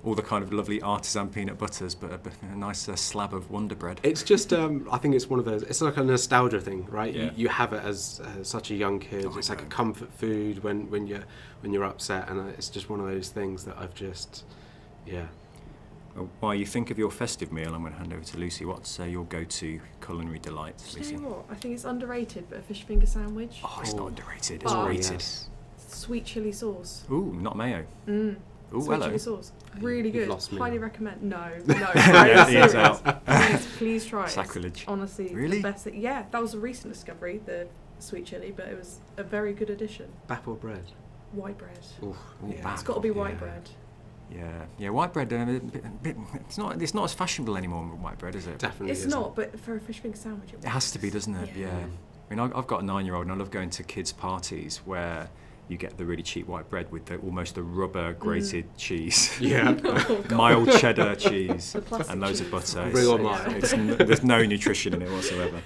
[0.06, 2.20] all the kind of lovely artisan peanut butters, but a,
[2.52, 3.98] a nice uh, slab of Wonder Bread.
[4.04, 5.64] It's just, um, I think it's one of those.
[5.64, 7.12] It's like a nostalgia thing, right?
[7.12, 7.24] Yeah.
[7.24, 9.26] You, you have it as uh, such a young kid.
[9.26, 11.24] Oh, it's like a comfort food when, when you're
[11.60, 14.44] when you're upset, and uh, it's just one of those things that I've just,
[15.06, 15.26] yeah.
[16.14, 18.64] Well, While you think of your festive meal, I'm going to hand over to Lucy.
[18.64, 21.14] What's uh, your go-to culinary delight, Do Lucy?
[21.14, 21.44] you know what?
[21.50, 23.96] I think it's underrated, but a fish finger sandwich, Oh, it's Oh.
[23.96, 24.62] not underrated.
[24.62, 25.10] It's Oh, rated.
[25.12, 25.48] yes.
[25.88, 27.04] sweet chili sauce.
[27.10, 27.84] Ooh, not mayo.
[28.06, 28.36] Mm.
[28.74, 29.06] Ooh, sweet hello.
[29.06, 29.52] chili sauce.
[29.80, 30.28] Really You've good.
[30.28, 31.22] lost me Highly recommend.
[31.22, 31.74] No, no.
[31.74, 32.74] Yeah, I'm he is serious.
[32.74, 33.26] out.
[33.26, 34.30] Please, please try it.
[34.30, 34.84] Sacrilege.
[34.88, 35.58] Honestly, Really?
[35.58, 36.00] the best thing.
[36.00, 39.70] Yeah, that was a recent discovery, the sweet chili, but it was a very good
[39.70, 40.10] addition.
[40.26, 40.84] Bap or bread?
[41.32, 41.78] White bread.
[42.02, 42.16] Ooh, Ooh,
[42.48, 42.62] yeah.
[42.62, 42.74] bap.
[42.74, 43.38] It's got to be white Yeah.
[43.38, 43.70] bread.
[44.30, 44.88] Yeah, yeah.
[44.90, 45.32] White bread.
[45.32, 46.82] Um, a bit- a bit- it's not.
[46.82, 47.84] It's not as fashionable anymore.
[47.84, 48.58] White bread, is it?
[48.58, 48.90] Definitely.
[48.90, 49.10] It's isn't.
[49.10, 51.50] not, but for a fish finger sandwich, it, It has to be, doesn't it?
[51.54, 51.68] Yeah.
[52.28, 55.30] I mean, I- I've got a nine-year-old, and I love going to kids' parties where
[55.68, 59.76] you get the really cheap white bread with the, almost the rubber grated cheese, Yeah.
[59.84, 61.74] Oh, mild cheddar cheese,
[62.08, 62.74] and loads of cheese.
[62.74, 62.90] butter.
[62.90, 63.52] Real mild.
[63.54, 65.60] it's n- there's no nutrition in it whatsoever.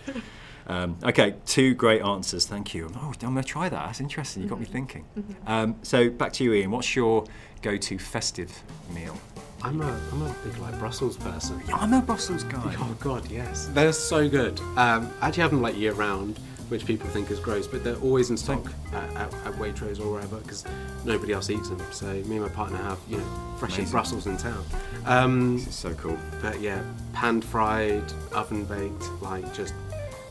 [0.67, 2.47] Um, okay, two great answers.
[2.47, 2.93] Thank you.
[2.97, 3.87] Oh, I'm going to try that.
[3.87, 4.43] That's interesting.
[4.45, 4.71] You got me Mhm.
[4.73, 5.05] thinking.
[5.19, 5.49] Mhm.
[5.49, 6.71] Um, so back to you, Ian.
[6.71, 7.25] What's your
[7.61, 8.53] go-to festive
[8.95, 9.17] meal?
[9.63, 11.61] I'm a I'm a big like Brussels person.
[11.69, 12.75] Yeah, I'm a Brussels guy.
[12.79, 13.69] Oh god, yes.
[13.75, 14.59] They're so good.
[14.77, 16.39] Um, I actually have them like year round,
[16.71, 20.11] which people think is gross, but they're always in stock at, at, at Waitrose or
[20.13, 20.65] wherever because
[21.05, 21.81] nobody else eats them.
[21.91, 23.91] So me and my partner have you know fresh Amazing.
[23.93, 24.65] Brussels in town.
[25.05, 26.17] Um, This is so cool.
[26.41, 29.75] but yeah, pan fried, oven baked, like just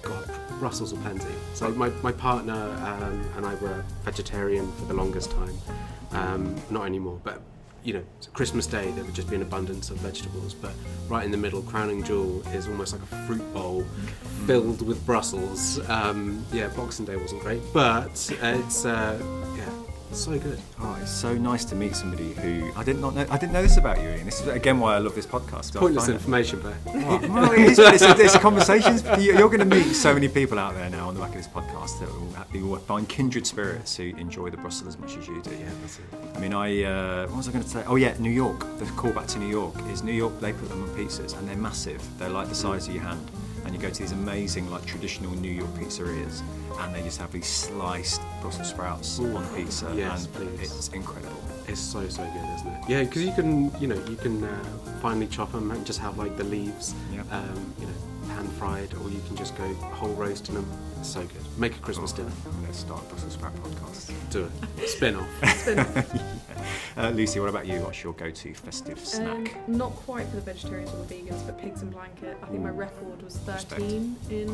[0.01, 0.29] God,
[0.59, 1.33] Brussels are plenty.
[1.53, 5.55] So my, my partner um, and I were vegetarian for the longest time.
[6.11, 7.41] Um, not anymore, but
[7.84, 8.03] you know,
[8.34, 10.53] Christmas Day there would just be an abundance of vegetables.
[10.53, 10.71] But
[11.07, 13.84] right in the middle, crowning jewel is almost like a fruit bowl
[14.45, 15.80] filled with Brussels.
[15.89, 19.49] Um, yeah, Boxing Day wasn't great, but it's uh, it's
[20.18, 20.60] so good.
[20.80, 23.26] Oh, it's so nice to meet somebody who I did not know.
[23.30, 24.26] I didn't know this about you, Ian.
[24.26, 25.76] This is again why I love this podcast.
[25.76, 29.03] Pointless information, but Oh, well, it is, it's, it's conversations.
[29.20, 31.36] You- You're going to meet so many people out there now on the back of
[31.36, 32.10] this podcast that
[32.62, 35.51] will, will find kindred spirits who enjoy the Brussels as much as you do.
[35.51, 36.05] yeah, that's it.
[36.36, 37.84] I mean, I uh, what was I going to say?
[37.86, 38.60] Oh yeah, New York.
[38.80, 40.39] The callback to New York is New York.
[40.39, 42.01] They put them on pizzas, and they're massive.
[42.18, 43.30] They're like the size of your hand,
[43.70, 46.41] and you go to these amazing, like traditional New York pizzerias,
[46.80, 49.38] and they just have these sliced Brussels sprouts Ooh.
[49.38, 50.72] on pizza, Yes, and please.
[50.72, 51.38] it's incredible.
[51.67, 52.84] It's so so good, isn't it?
[52.89, 54.63] Yeah, because you can you know you can uh,
[55.03, 57.22] finely chop them and just have like the leaves, Yeah.
[57.30, 57.93] um, you know,
[58.39, 60.65] pan fried, or you can just go whole roasting them.
[60.99, 61.41] It's so good.
[61.57, 62.31] Make a Christmas dinner.
[62.45, 64.11] I'm going to start a Brussels sprout podcast.
[64.31, 64.87] Do it.
[64.89, 65.49] Spin off.
[65.57, 66.13] Spin off.
[66.97, 67.79] Uh, Lucy, what about you?
[67.79, 69.55] What's your go-to festive snack?
[69.55, 72.37] Um, not quite for the vegetarians or the vegans, but pigs in blanket.
[72.43, 73.81] I think my record was Respect.
[73.81, 74.49] 13 in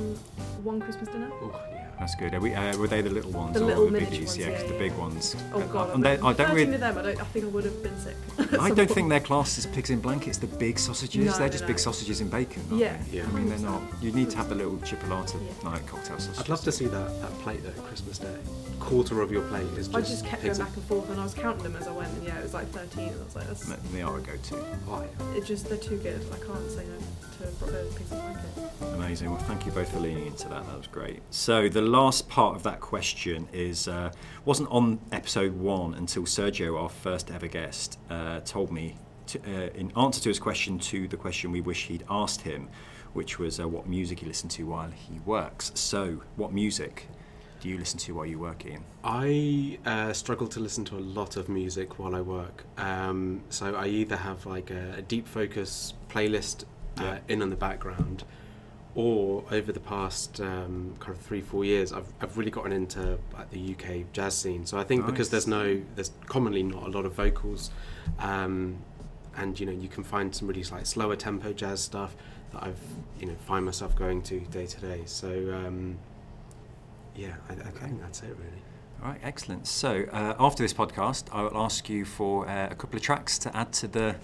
[0.64, 1.32] one Christmas dinner.
[1.42, 1.85] Oh, yeah.
[2.00, 2.34] That's good.
[2.34, 4.26] Are we, uh, were they the little ones The or little the miniature biggies?
[4.28, 4.98] ones, yeah, 'cause yeah, the big yeah.
[5.00, 5.36] ones.
[5.54, 6.78] Oh god, and they- I don't really.
[6.78, 6.98] them.
[6.98, 8.16] I, don't, I think I would have been sick.
[8.38, 9.10] I don't think point.
[9.10, 10.38] they're classed as pigs in blankets.
[10.38, 11.26] The big sausages.
[11.26, 11.68] No, they're just no.
[11.68, 12.64] big sausages in bacon.
[12.70, 12.98] Aren't Yeah.
[13.12, 13.18] They?
[13.18, 13.24] Yeah.
[13.28, 13.82] I mean, they're not.
[14.02, 15.70] You need to have the little chipolata Yeah.
[15.70, 16.40] like cocktail sausages.
[16.40, 18.36] I'd love to see that, that plate though, Christmas Day.
[18.86, 19.96] Quarter of your plate is just.
[19.96, 22.14] I just kept going back and forth, and I was counting them as I went,
[22.14, 24.22] and yeah, it was like 13, and I was like, that's, And They are a
[24.22, 24.64] go-to.
[24.88, 25.38] Oh, yeah.
[25.38, 26.22] it's just they're too good.
[26.32, 26.98] I can't say no
[27.38, 28.46] to pigs in blanket.
[28.94, 29.32] Amazing.
[29.32, 30.66] Well, thank you both for leaning into that.
[30.68, 31.22] That was great.
[31.32, 34.12] So the last part of that question is uh,
[34.46, 39.70] wasn't on episode one until Sergio, our first ever guest, uh, told me to, uh,
[39.74, 42.70] in answer to his question to the question we wish he'd asked him,
[43.14, 45.72] which was uh, what music he listened to while he works.
[45.76, 47.08] So, what music
[47.66, 48.84] do you listen to while you work, Ian?
[49.04, 52.64] I uh, struggle to listen to a lot of music while I work.
[52.78, 56.66] Um, so I either have like a, a deep focus playlist
[57.00, 57.18] uh, Yeah.
[57.28, 58.24] in on the background,
[58.94, 63.18] or over the past um, kind of three four years, I've, I've really gotten into
[63.34, 64.68] like, the UK jazz scene.
[64.68, 67.72] So I think because there's no there's commonly not a lot of vocals,
[68.20, 68.78] um,
[69.38, 72.16] and you know you can find some really like slower tempo jazz stuff
[72.54, 72.84] that I've
[73.20, 75.02] you know find myself going to day to day.
[75.06, 75.98] So um,
[77.16, 78.62] yeah, I, I think that's it really.
[79.04, 79.68] All right, excellent.
[79.68, 83.38] So, uh, after this podcast, I will ask you for uh, a couple of tracks
[83.40, 84.16] to add to the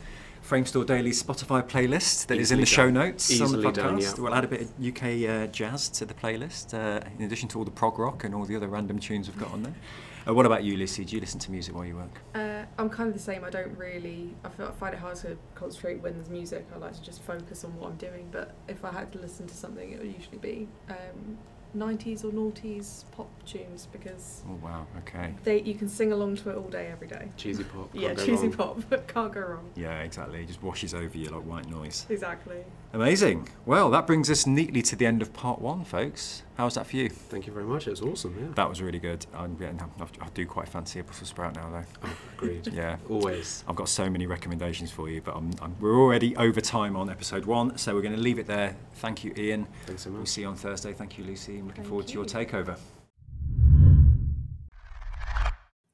[0.48, 2.94] Framestore Daily Spotify playlist that is in Easily the show done.
[2.96, 3.76] notes on the Easily podcast.
[3.76, 4.14] done, yeah.
[4.18, 7.60] We'll add a bit of UK uh, jazz to the playlist, uh, in addition to
[7.60, 9.76] all the prog rock and all the other random tunes we've got on there.
[10.28, 11.04] Uh, what about you, Lucy?
[11.04, 12.22] Do you listen to music while you work?
[12.36, 13.44] Uh, I'm kind of the same.
[13.44, 14.36] I don't really.
[14.46, 16.68] I, feel, I find it hard to concentrate when there's music.
[16.76, 18.30] I like to just focus on what I'm doing.
[18.32, 21.39] But if I had to listen to something, it would usually be um,
[21.76, 25.34] 90s or noughties pop tunes because Oh, wow, okay.
[25.44, 27.30] they you can sing along to it all day, every day.
[27.38, 27.92] Cheesy pop.
[27.94, 28.84] can't yeah, go cheesy wrong.
[28.90, 29.08] pop.
[29.08, 29.70] Can't go wrong.
[29.76, 30.42] Yeah, exactly.
[30.42, 32.06] It just washes over you like white noise.
[32.10, 32.64] Exactly.
[32.94, 33.48] Amazing.
[33.66, 36.44] Well, that brings us neatly to the end of part one, folks.
[36.58, 37.08] How was that for you?
[37.08, 37.88] Thank you very much.
[37.88, 38.36] It was awesome.
[38.38, 38.48] Yeah.
[38.56, 39.26] That was really good.
[39.34, 41.86] I'm getting, I do quite fancy a Brussels sprout now, though.
[42.04, 42.68] Oh, agreed.
[42.74, 42.98] Yeah.
[43.10, 43.64] Always.
[43.68, 47.10] I've got so many recommendations for you, but I'm, I'm, we're already over time on
[47.10, 48.76] episode one, so we're going to leave it there.
[48.96, 49.68] Thank you, Ian.
[49.86, 50.18] Thanks so much.
[50.18, 50.92] We'll see you on Thursday.
[50.92, 51.60] Thank you, Lucy.
[51.60, 52.78] I'm looking Thank forward to your takeover.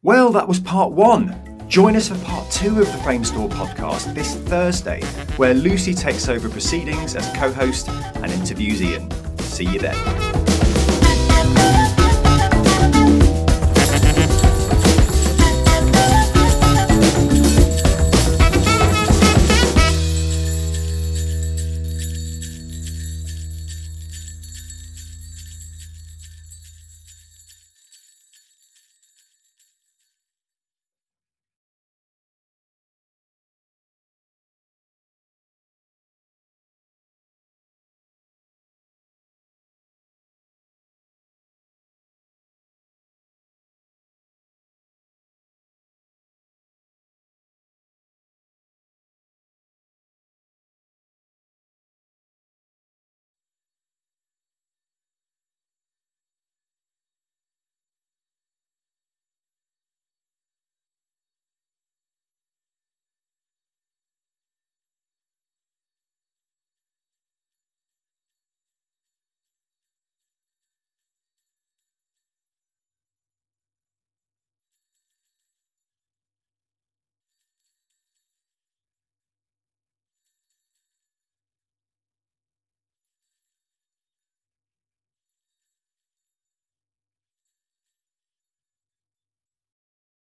[0.02, 1.47] Well, that was part one.
[1.68, 5.02] Join us for part two of the Framestore podcast this Thursday,
[5.36, 9.12] where Lucy takes over proceedings as co host and interviews Ian.
[9.40, 10.47] See you then.